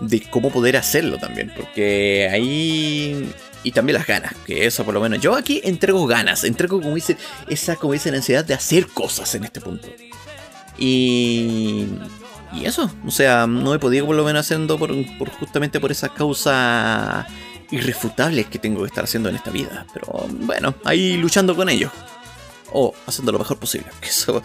de 0.00 0.20
cómo 0.22 0.50
poder 0.50 0.76
hacerlo 0.76 1.18
también, 1.18 1.52
porque 1.56 2.28
ahí 2.30 3.32
y 3.64 3.72
también 3.72 3.98
las 3.98 4.06
ganas, 4.06 4.34
que 4.44 4.66
eso 4.66 4.84
por 4.84 4.94
lo 4.94 5.00
menos. 5.00 5.20
Yo 5.20 5.34
aquí 5.34 5.60
entrego 5.64 6.06
ganas, 6.06 6.44
entrego 6.44 6.80
como 6.80 6.94
dicen, 6.94 7.16
esa 7.48 7.76
como 7.76 7.92
dicen 7.92 8.14
ansiedad 8.14 8.44
de 8.44 8.54
hacer 8.54 8.88
cosas 8.88 9.34
en 9.34 9.44
este 9.44 9.60
punto. 9.60 9.88
Y, 10.78 11.86
y 12.52 12.64
eso, 12.64 12.90
o 13.06 13.10
sea, 13.10 13.46
no 13.46 13.74
he 13.74 13.78
podido 13.78 14.06
por 14.06 14.16
lo 14.16 14.24
menos 14.24 14.46
haciendo 14.46 14.78
por, 14.78 14.90
justamente 15.38 15.80
por 15.80 15.92
esas 15.92 16.10
causas 16.10 17.26
irrefutables 17.72 18.46
que 18.46 18.58
tengo 18.58 18.82
que 18.82 18.88
estar 18.88 19.04
haciendo 19.04 19.28
en 19.28 19.36
esta 19.36 19.50
vida. 19.50 19.86
Pero 19.92 20.26
bueno, 20.28 20.74
ahí 20.84 21.16
luchando 21.16 21.56
con 21.56 21.68
ellos. 21.68 21.90
O 22.72 22.94
haciendo 23.06 23.32
lo 23.32 23.38
mejor 23.38 23.58
posible. 23.58 23.88
Que 24.00 24.08
eso 24.08 24.42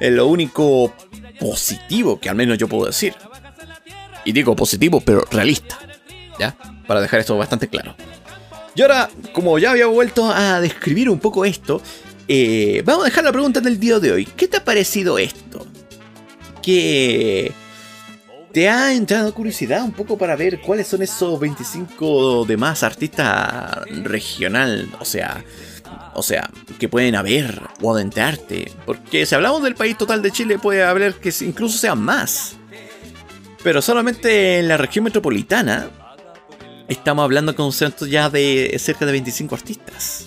es 0.00 0.12
lo 0.12 0.26
único 0.26 0.92
positivo 1.38 2.18
que 2.18 2.28
al 2.28 2.34
menos 2.34 2.58
yo 2.58 2.66
puedo 2.66 2.86
decir. 2.86 3.14
Y 4.24 4.32
digo 4.32 4.56
positivo, 4.56 5.00
pero 5.00 5.24
realista. 5.30 5.78
¿Ya? 6.38 6.56
Para 6.86 7.00
dejar 7.00 7.20
esto 7.20 7.36
bastante 7.36 7.68
claro. 7.68 7.94
Y 8.74 8.82
ahora, 8.82 9.10
como 9.34 9.58
ya 9.58 9.72
había 9.72 9.86
vuelto 9.86 10.30
a 10.32 10.60
describir 10.60 11.10
un 11.10 11.18
poco 11.18 11.44
esto, 11.44 11.82
eh, 12.26 12.82
vamos 12.86 13.02
a 13.02 13.04
dejar 13.06 13.24
la 13.24 13.32
pregunta 13.32 13.60
del 13.60 13.78
día 13.78 13.98
de 13.98 14.12
hoy. 14.12 14.24
¿Qué 14.24 14.48
te 14.48 14.56
ha 14.56 14.64
parecido 14.64 15.18
esto? 15.18 15.66
¿Qué 16.62 17.52
te 18.52 18.68
ha 18.68 18.92
entrado 18.92 19.32
curiosidad 19.32 19.82
un 19.82 19.92
poco 19.92 20.18
para 20.18 20.36
ver 20.36 20.60
cuáles 20.60 20.86
son 20.86 21.02
esos 21.02 21.40
25 21.40 22.44
demás 22.44 22.82
artistas 22.82 23.78
regional, 24.02 24.90
o 25.00 25.04
sea, 25.04 25.42
o 26.14 26.22
sea, 26.22 26.50
que 26.78 26.88
pueden 26.88 27.14
haber 27.14 27.62
o 27.80 27.94
adentrarte. 27.94 28.70
Porque 28.84 29.24
si 29.24 29.34
hablamos 29.34 29.62
del 29.62 29.74
país 29.74 29.96
total 29.96 30.20
de 30.20 30.30
Chile, 30.30 30.58
puede 30.58 30.82
haber 30.82 31.14
que 31.14 31.32
incluso 31.40 31.78
sean 31.78 32.00
más. 32.02 32.56
Pero 33.62 33.80
solamente 33.80 34.58
en 34.58 34.68
la 34.68 34.76
región 34.76 35.04
metropolitana 35.04 35.88
estamos 36.88 37.22
hablando 37.22 37.56
con 37.56 37.66
un 37.66 38.08
ya 38.08 38.28
de 38.28 38.76
cerca 38.78 39.06
de 39.06 39.12
25 39.12 39.54
artistas. 39.54 40.26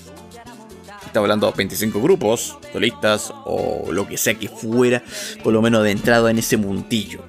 Estamos 1.06 1.28
hablando 1.28 1.48
de 1.52 1.54
25 1.58 2.02
grupos, 2.02 2.58
solistas 2.74 3.32
o 3.46 3.92
lo 3.92 4.08
que 4.08 4.18
sea 4.18 4.34
que 4.34 4.50
fuera, 4.50 5.04
por 5.44 5.54
lo 5.54 5.62
menos 5.62 5.84
de 5.84 5.92
entrada 5.92 6.32
en 6.32 6.40
ese 6.40 6.58
muntillo. 6.58 7.24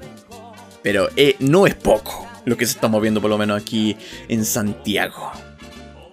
Pero 0.87 1.09
eh, 1.16 1.35
no 1.40 1.66
es 1.66 1.75
poco 1.75 2.29
lo 2.44 2.57
que 2.57 2.64
se 2.64 2.75
está 2.75 2.87
moviendo 2.87 3.20
por 3.20 3.29
lo 3.29 3.37
menos 3.37 3.61
aquí 3.61 3.96
en 4.29 4.44
Santiago. 4.44 5.33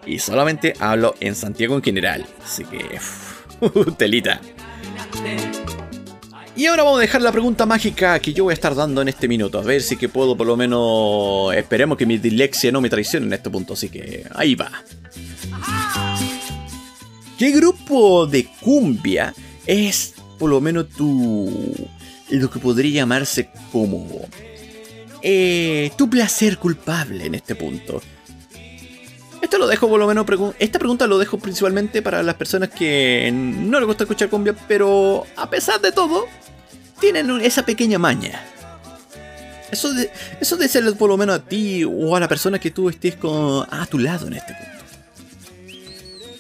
Y 0.03 0.17
solamente 0.17 0.73
hablo 0.79 1.13
en 1.19 1.36
Santiago 1.36 1.75
en 1.75 1.83
general. 1.83 2.25
Así 2.43 2.65
que... 2.65 2.99
telita. 3.99 4.41
Y 6.55 6.65
ahora 6.65 6.81
vamos 6.81 6.97
a 6.97 7.01
dejar 7.01 7.21
la 7.21 7.31
pregunta 7.31 7.67
mágica 7.67 8.17
que 8.17 8.33
yo 8.33 8.45
voy 8.45 8.53
a 8.53 8.55
estar 8.55 8.73
dando 8.73 9.03
en 9.03 9.09
este 9.09 9.27
minuto. 9.27 9.59
A 9.59 9.62
ver 9.62 9.83
si 9.83 9.95
que 9.95 10.09
puedo 10.09 10.36
por 10.36 10.47
lo 10.47 10.57
menos... 10.57 11.53
Esperemos 11.53 11.95
que 11.95 12.07
mi 12.07 12.17
dislexia 12.17 12.71
no 12.71 12.81
me 12.81 12.89
traicione 12.89 13.27
en 13.27 13.33
este 13.33 13.51
punto. 13.51 13.73
Así 13.73 13.89
que 13.89 14.25
ahí 14.33 14.55
va. 14.55 14.71
¿Qué 17.38 17.51
grupo 17.51 18.25
de 18.25 18.47
cumbia 18.59 19.36
es 19.67 20.15
por 20.39 20.49
lo 20.49 20.59
menos 20.59 20.89
tu... 20.89 21.75
lo 22.31 22.49
que 22.49 22.57
podría 22.57 23.01
llamarse 23.01 23.51
como... 23.71 24.27
Eh, 25.25 25.89
tu 25.95 26.09
placer 26.09 26.57
culpable 26.57 27.25
en 27.25 27.36
este 27.36 27.55
punto? 27.55 28.01
Esto 29.41 29.57
lo 29.57 29.67
dejo 29.67 29.88
por 29.88 29.97
lo 29.97 30.05
menos. 30.05 30.25
Esta 30.59 30.79
pregunta 30.79 31.07
lo 31.07 31.17
dejo 31.17 31.39
principalmente 31.39 32.01
para 32.01 32.21
las 32.21 32.36
personas 32.36 32.69
que 32.69 33.31
no 33.33 33.79
les 33.79 33.88
gusta 33.88 34.03
escuchar 34.03 34.29
cumbia, 34.29 34.53
pero 34.67 35.25
a 35.38 35.49
pesar 35.49 35.79
de 35.79 35.93
todo, 35.93 36.25
tienen 36.99 37.29
esa 37.39 37.65
pequeña 37.65 37.97
maña. 37.97 38.43
Eso 39.71 39.93
de, 39.93 40.12
eso 40.41 40.57
de 40.57 40.93
por 40.93 41.09
lo 41.09 41.17
menos 41.17 41.38
a 41.38 41.43
ti 41.43 41.86
o 41.86 42.15
a 42.15 42.19
la 42.19 42.27
persona 42.27 42.59
que 42.59 42.71
tú 42.71 42.89
estés 42.89 43.15
con, 43.15 43.65
a 43.71 43.86
tu 43.86 43.99
lado 43.99 44.27
en 44.27 44.33
este 44.33 44.53
punto. 44.53 44.69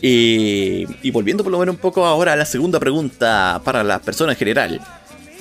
y 0.01 1.11
volviendo 1.11 1.43
por 1.43 1.51
lo 1.51 1.59
menos 1.59 1.75
un 1.75 1.81
poco 1.81 2.05
ahora 2.05 2.33
a 2.33 2.35
la 2.35 2.45
segunda 2.45 2.79
pregunta 2.79 3.61
para 3.63 3.81
las 3.83 4.01
personas 4.01 4.35
en 4.35 4.39
general. 4.39 4.81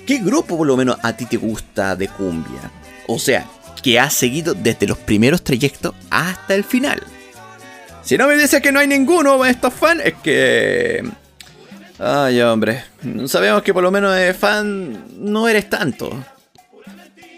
¿Qué 0.06 0.18
grupo 0.18 0.56
por 0.56 0.66
lo 0.66 0.76
menos 0.76 0.96
a 1.02 1.16
ti 1.16 1.26
te 1.26 1.36
gusta 1.36 1.96
de 1.96 2.08
cumbia? 2.08 2.81
O 3.06 3.18
sea, 3.18 3.46
que 3.82 3.98
has 3.98 4.14
seguido 4.14 4.54
desde 4.54 4.86
los 4.86 4.98
primeros 4.98 5.42
trayectos 5.42 5.94
hasta 6.10 6.54
el 6.54 6.64
final. 6.64 7.02
Si 8.02 8.16
no 8.16 8.26
me 8.26 8.34
dices 8.34 8.60
que 8.60 8.72
no 8.72 8.80
hay 8.80 8.88
ninguno 8.88 9.42
de 9.42 9.50
estos 9.50 9.72
fans, 9.72 10.02
es 10.04 10.14
que. 10.22 11.04
Ay, 11.98 12.40
hombre. 12.40 12.84
Sabemos 13.26 13.62
que 13.62 13.72
por 13.72 13.82
lo 13.82 13.90
menos 13.90 14.14
de 14.14 14.34
fan 14.34 15.04
no 15.18 15.48
eres 15.48 15.68
tanto. 15.70 16.10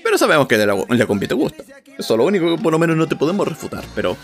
Pero 0.03 0.19
sabemos 0.19 0.47
que 0.47 0.59
de 0.59 0.67
la, 0.67 0.77
la 0.89 1.07
compi 1.07 1.27
te 1.27 1.35
gusta. 1.35 1.63
Eso 1.99 2.15
es 2.15 2.19
lo 2.19 2.25
único 2.25 2.57
que 2.57 2.63
por 2.63 2.73
lo 2.73 2.79
menos 2.79 2.97
no 2.97 3.07
te 3.07 3.17
podemos 3.17 3.47
refutar. 3.47 3.85
Pero 3.95 4.17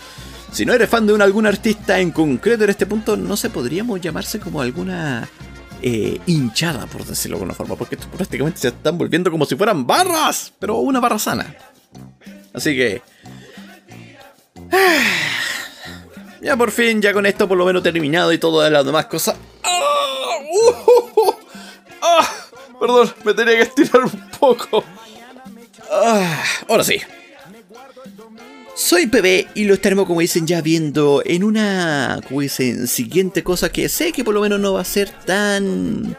si 0.51 0.65
no 0.65 0.73
eres 0.73 0.89
fan 0.89 1.05
de 1.07 1.13
un, 1.13 1.21
algún 1.21 1.45
artista 1.45 1.99
en 1.99 2.11
concreto 2.11 2.63
en 2.63 2.69
este 2.71 2.85
punto, 2.85 3.17
no 3.17 3.37
se 3.37 3.49
podríamos 3.49 4.01
llamarse 4.01 4.39
como 4.39 4.61
alguna 4.61 5.29
eh, 5.81 6.19
hinchada, 6.25 6.85
por 6.87 7.05
decirlo 7.05 7.37
de 7.37 7.41
alguna 7.41 7.55
forma. 7.55 7.75
Porque 7.75 7.97
prácticamente 7.97 8.59
se 8.59 8.67
están 8.69 8.97
volviendo 8.97 9.31
como 9.31 9.45
si 9.45 9.55
fueran 9.55 9.85
barras. 9.85 10.53
Pero 10.59 10.77
una 10.77 10.99
barra 10.99 11.19
sana. 11.19 11.55
Así 12.53 12.75
que. 12.75 13.01
Ya 16.41 16.57
por 16.57 16.71
fin, 16.71 17.03
ya 17.03 17.13
con 17.13 17.27
esto 17.27 17.47
por 17.47 17.55
lo 17.55 17.67
menos 17.67 17.83
terminado 17.83 18.33
y 18.33 18.39
todo 18.39 18.61
de 18.63 18.71
las 18.71 18.83
demás 18.83 19.05
cosas. 19.05 19.35
¡Ah! 19.63 20.39
¡Uh! 20.51 21.33
¡Ah! 22.01 22.27
Perdón, 22.79 23.13
me 23.23 23.35
tenía 23.35 23.57
que 23.57 23.61
estirar 23.61 24.05
un 24.05 24.29
poco. 24.39 24.83
¡Ah! 25.91 26.43
Ahora 26.67 26.83
sí. 26.83 26.99
Soy 28.83 29.05
PB 29.05 29.49
y 29.53 29.65
lo 29.65 29.75
estaremos, 29.75 30.07
como 30.07 30.21
dicen, 30.21 30.47
ya 30.47 30.59
viendo 30.59 31.21
en 31.23 31.43
una, 31.43 32.19
como 32.27 32.41
dicen, 32.41 32.87
siguiente 32.87 33.43
cosa 33.43 33.71
que 33.71 33.87
sé 33.87 34.11
que 34.11 34.23
por 34.23 34.33
lo 34.33 34.41
menos 34.41 34.59
no 34.59 34.73
va 34.73 34.81
a 34.81 34.85
ser 34.85 35.11
tan, 35.23 36.17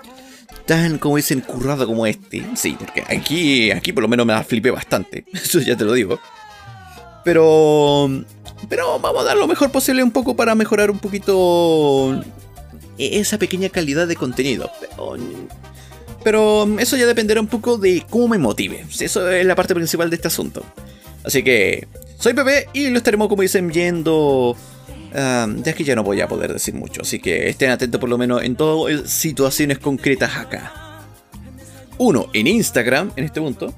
tan, 0.64 0.98
como 0.98 1.16
dicen, 1.16 1.40
currado 1.40 1.88
como 1.88 2.06
este. 2.06 2.46
Sí, 2.54 2.76
porque 2.78 3.02
aquí, 3.08 3.72
aquí 3.72 3.92
por 3.92 4.02
lo 4.02 4.08
menos 4.08 4.24
me 4.24 4.32
la 4.32 4.44
flipé 4.44 4.70
bastante. 4.70 5.24
Eso 5.32 5.58
ya 5.58 5.76
te 5.76 5.84
lo 5.84 5.92
digo. 5.92 6.20
Pero 7.24 8.08
pero 8.68 9.00
vamos 9.00 9.22
a 9.22 9.24
dar 9.24 9.36
lo 9.36 9.48
mejor 9.48 9.72
posible 9.72 10.04
un 10.04 10.12
poco 10.12 10.36
para 10.36 10.54
mejorar 10.54 10.88
un 10.92 11.00
poquito 11.00 12.22
esa 12.96 13.38
pequeña 13.38 13.70
calidad 13.70 14.06
de 14.06 14.14
contenido. 14.14 14.70
Pero, 16.22 16.78
eso 16.78 16.96
ya 16.96 17.06
dependerá 17.06 17.40
un 17.40 17.48
poco 17.48 17.76
de 17.76 18.06
cómo 18.08 18.28
me 18.28 18.38
motive. 18.38 18.86
Eso 19.00 19.28
es 19.28 19.44
la 19.44 19.56
parte 19.56 19.74
principal 19.74 20.10
de 20.10 20.16
este 20.16 20.28
asunto. 20.28 20.64
Así 21.24 21.42
que 21.42 21.88
soy 22.22 22.34
Pepe 22.34 22.68
y 22.72 22.88
lo 22.88 22.98
estaremos, 22.98 23.26
como 23.26 23.42
dicen, 23.42 23.66
viendo 23.66 24.56
ya 25.12 25.46
es 25.64 25.74
que 25.74 25.82
ya 25.82 25.96
no 25.96 26.04
voy 26.04 26.20
a 26.20 26.28
poder 26.28 26.52
decir 26.52 26.72
mucho, 26.74 27.02
así 27.02 27.18
que 27.18 27.48
estén 27.48 27.70
atentos 27.70 28.00
por 28.00 28.08
lo 28.08 28.16
menos 28.16 28.44
en 28.44 28.54
todas 28.54 29.10
situaciones 29.10 29.80
concretas 29.80 30.36
acá. 30.36 30.72
Uno, 31.98 32.28
en 32.32 32.46
Instagram, 32.46 33.10
en 33.16 33.24
este 33.24 33.40
punto. 33.40 33.74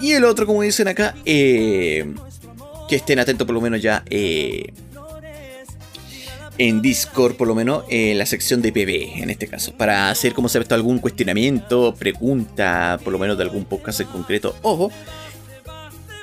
Y 0.00 0.12
el 0.12 0.24
otro, 0.24 0.46
como 0.46 0.62
dicen 0.62 0.86
acá, 0.86 1.16
eh, 1.24 2.14
que 2.88 2.96
estén 2.96 3.18
atentos 3.18 3.46
por 3.46 3.54
lo 3.54 3.60
menos 3.60 3.82
ya 3.82 4.04
eh, 4.08 4.72
en 6.56 6.80
Discord, 6.80 7.34
por 7.34 7.48
lo 7.48 7.56
menos 7.56 7.82
en 7.88 8.16
la 8.16 8.26
sección 8.26 8.62
de 8.62 8.70
PB, 8.70 9.22
en 9.22 9.30
este 9.30 9.48
caso, 9.48 9.72
para 9.76 10.08
hacer, 10.08 10.34
como 10.34 10.48
se 10.48 10.58
ha 10.58 10.60
visto, 10.60 10.76
algún 10.76 11.00
cuestionamiento, 11.00 11.96
pregunta, 11.96 13.00
por 13.02 13.12
lo 13.12 13.18
menos 13.18 13.36
de 13.36 13.42
algún 13.42 13.64
podcast 13.64 14.00
en 14.00 14.06
concreto. 14.06 14.56
Ojo, 14.62 14.92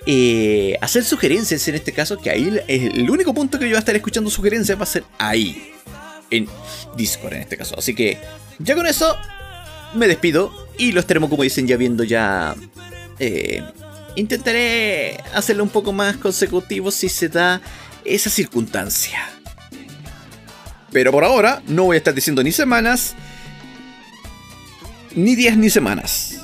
eh, 0.05 0.77
hacer 0.81 1.03
sugerencias 1.03 1.67
en 1.67 1.75
este 1.75 1.91
caso, 1.91 2.17
que 2.17 2.29
ahí 2.29 2.59
el 2.67 3.09
único 3.09 3.33
punto 3.33 3.57
que 3.57 3.65
yo 3.65 3.71
voy 3.71 3.77
a 3.77 3.79
estar 3.79 3.95
escuchando 3.95 4.29
sugerencias 4.29 4.77
va 4.77 4.83
a 4.83 4.87
ser 4.87 5.03
ahí, 5.17 5.71
en 6.29 6.47
Discord 6.95 7.33
en 7.33 7.41
este 7.41 7.57
caso. 7.57 7.75
Así 7.77 7.95
que 7.95 8.17
ya 8.59 8.75
con 8.75 8.85
eso 8.85 9.15
me 9.93 10.07
despido 10.07 10.51
y 10.77 10.91
lo 10.91 10.99
estaremos, 10.99 11.29
como 11.29 11.43
dicen, 11.43 11.67
ya 11.67 11.77
viendo 11.77 12.03
ya. 12.03 12.55
Eh, 13.17 13.63
intentaré 14.15 15.17
hacerlo 15.33 15.63
un 15.63 15.69
poco 15.69 15.93
más 15.93 16.17
consecutivo 16.17 16.91
si 16.91 17.09
se 17.09 17.29
da 17.29 17.61
esa 18.03 18.29
circunstancia. 18.29 19.29
Pero 20.91 21.11
por 21.11 21.23
ahora 21.23 21.61
no 21.67 21.85
voy 21.85 21.95
a 21.95 21.97
estar 21.97 22.13
diciendo 22.13 22.43
ni 22.43 22.51
semanas, 22.51 23.15
ni 25.13 25.35
días 25.35 25.57
ni 25.57 25.69
semanas. 25.69 26.39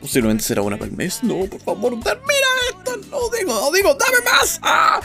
Posiblemente 0.00 0.44
será 0.44 0.62
una 0.62 0.76
por 0.76 0.90
mes. 0.90 1.22
No, 1.22 1.44
por 1.46 1.60
favor, 1.60 2.00
termina. 2.00 2.51
No 3.12 3.18
digo, 3.28 3.52
no 3.52 3.70
digo, 3.70 3.94
dame 3.94 4.24
más. 4.24 4.58
¡Ah! 4.62 4.98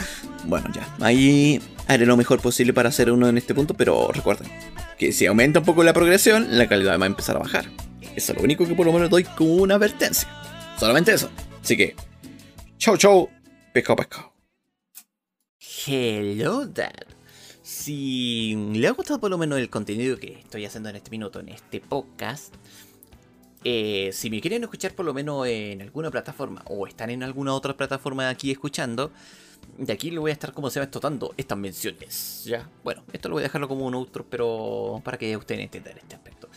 Bueno, 0.44 0.70
ya. 0.74 0.88
Ahí 1.00 1.60
haré 1.86 2.06
lo 2.06 2.16
mejor 2.16 2.40
posible 2.40 2.72
para 2.72 2.88
hacer 2.88 3.12
uno 3.12 3.28
en 3.28 3.36
este 3.36 3.54
punto, 3.54 3.74
pero 3.74 4.10
recuerden 4.12 4.50
que 4.98 5.12
si 5.12 5.26
aumenta 5.26 5.58
un 5.58 5.66
poco 5.66 5.84
la 5.84 5.92
progresión, 5.92 6.56
la 6.56 6.66
calidad 6.68 6.98
va 6.98 7.04
a 7.04 7.06
empezar 7.06 7.36
a 7.36 7.40
bajar. 7.40 7.66
Eso 8.16 8.32
es 8.32 8.38
lo 8.38 8.42
único 8.42 8.66
que 8.66 8.74
por 8.74 8.86
lo 8.86 8.94
menos 8.94 9.10
doy 9.10 9.24
como 9.24 9.56
una 9.56 9.74
advertencia. 9.74 10.26
Solamente 10.80 11.12
eso. 11.12 11.28
Así 11.62 11.76
que, 11.76 11.94
chau 12.78 12.96
chau, 12.96 13.28
pescado 13.74 13.96
pescado. 13.96 14.32
Hello, 15.86 16.66
Dad. 16.66 17.06
Si 17.62 18.56
le 18.72 18.88
ha 18.88 18.92
gustado 18.92 19.20
por 19.20 19.30
lo 19.30 19.36
menos 19.36 19.58
el 19.58 19.68
contenido 19.68 20.16
que 20.16 20.38
estoy 20.38 20.64
haciendo 20.64 20.88
en 20.88 20.96
este 20.96 21.10
minuto, 21.10 21.40
en 21.40 21.50
este 21.50 21.80
podcast, 21.80 22.54
eh, 23.64 24.10
si 24.12 24.30
me 24.30 24.40
quieren 24.40 24.62
escuchar 24.62 24.94
por 24.94 25.04
lo 25.04 25.12
menos 25.12 25.46
en 25.46 25.82
alguna 25.82 26.10
plataforma 26.10 26.62
o 26.66 26.86
están 26.86 27.10
en 27.10 27.22
alguna 27.22 27.54
otra 27.54 27.76
plataforma 27.76 28.28
aquí 28.28 28.50
escuchando, 28.50 29.10
de 29.76 29.92
aquí 29.92 30.10
le 30.10 30.18
voy 30.18 30.30
a 30.30 30.32
estar 30.32 30.52
como 30.52 30.70
se 30.70 30.80
va 30.80 30.84
estotando 30.84 31.34
estas 31.36 31.58
menciones. 31.58 32.44
Ya, 32.44 32.68
bueno, 32.84 33.02
esto 33.12 33.28
lo 33.28 33.34
voy 33.34 33.42
a 33.42 33.44
dejarlo 33.44 33.68
como 33.68 33.86
un 33.86 33.94
outro, 33.94 34.24
pero 34.28 35.00
para 35.04 35.18
que 35.18 35.36
ustedes 35.36 35.60
entiendan 35.60 35.98
este 35.98 36.14
aspecto. 36.14 36.48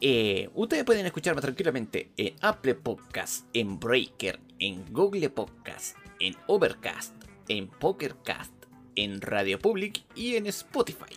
Eh, 0.00 0.50
ustedes 0.54 0.84
pueden 0.84 1.06
escucharme 1.06 1.40
tranquilamente 1.40 2.10
en 2.16 2.34
Apple 2.40 2.74
Podcast, 2.74 3.46
en 3.52 3.78
Breaker, 3.78 4.40
en 4.58 4.84
Google 4.92 5.30
Podcast, 5.30 5.96
en 6.18 6.34
Overcast, 6.48 7.14
en 7.48 7.68
Pokercast, 7.68 8.52
en 8.96 9.20
Radio 9.20 9.58
Public 9.58 10.02
y 10.14 10.34
en 10.34 10.46
Spotify. 10.46 11.16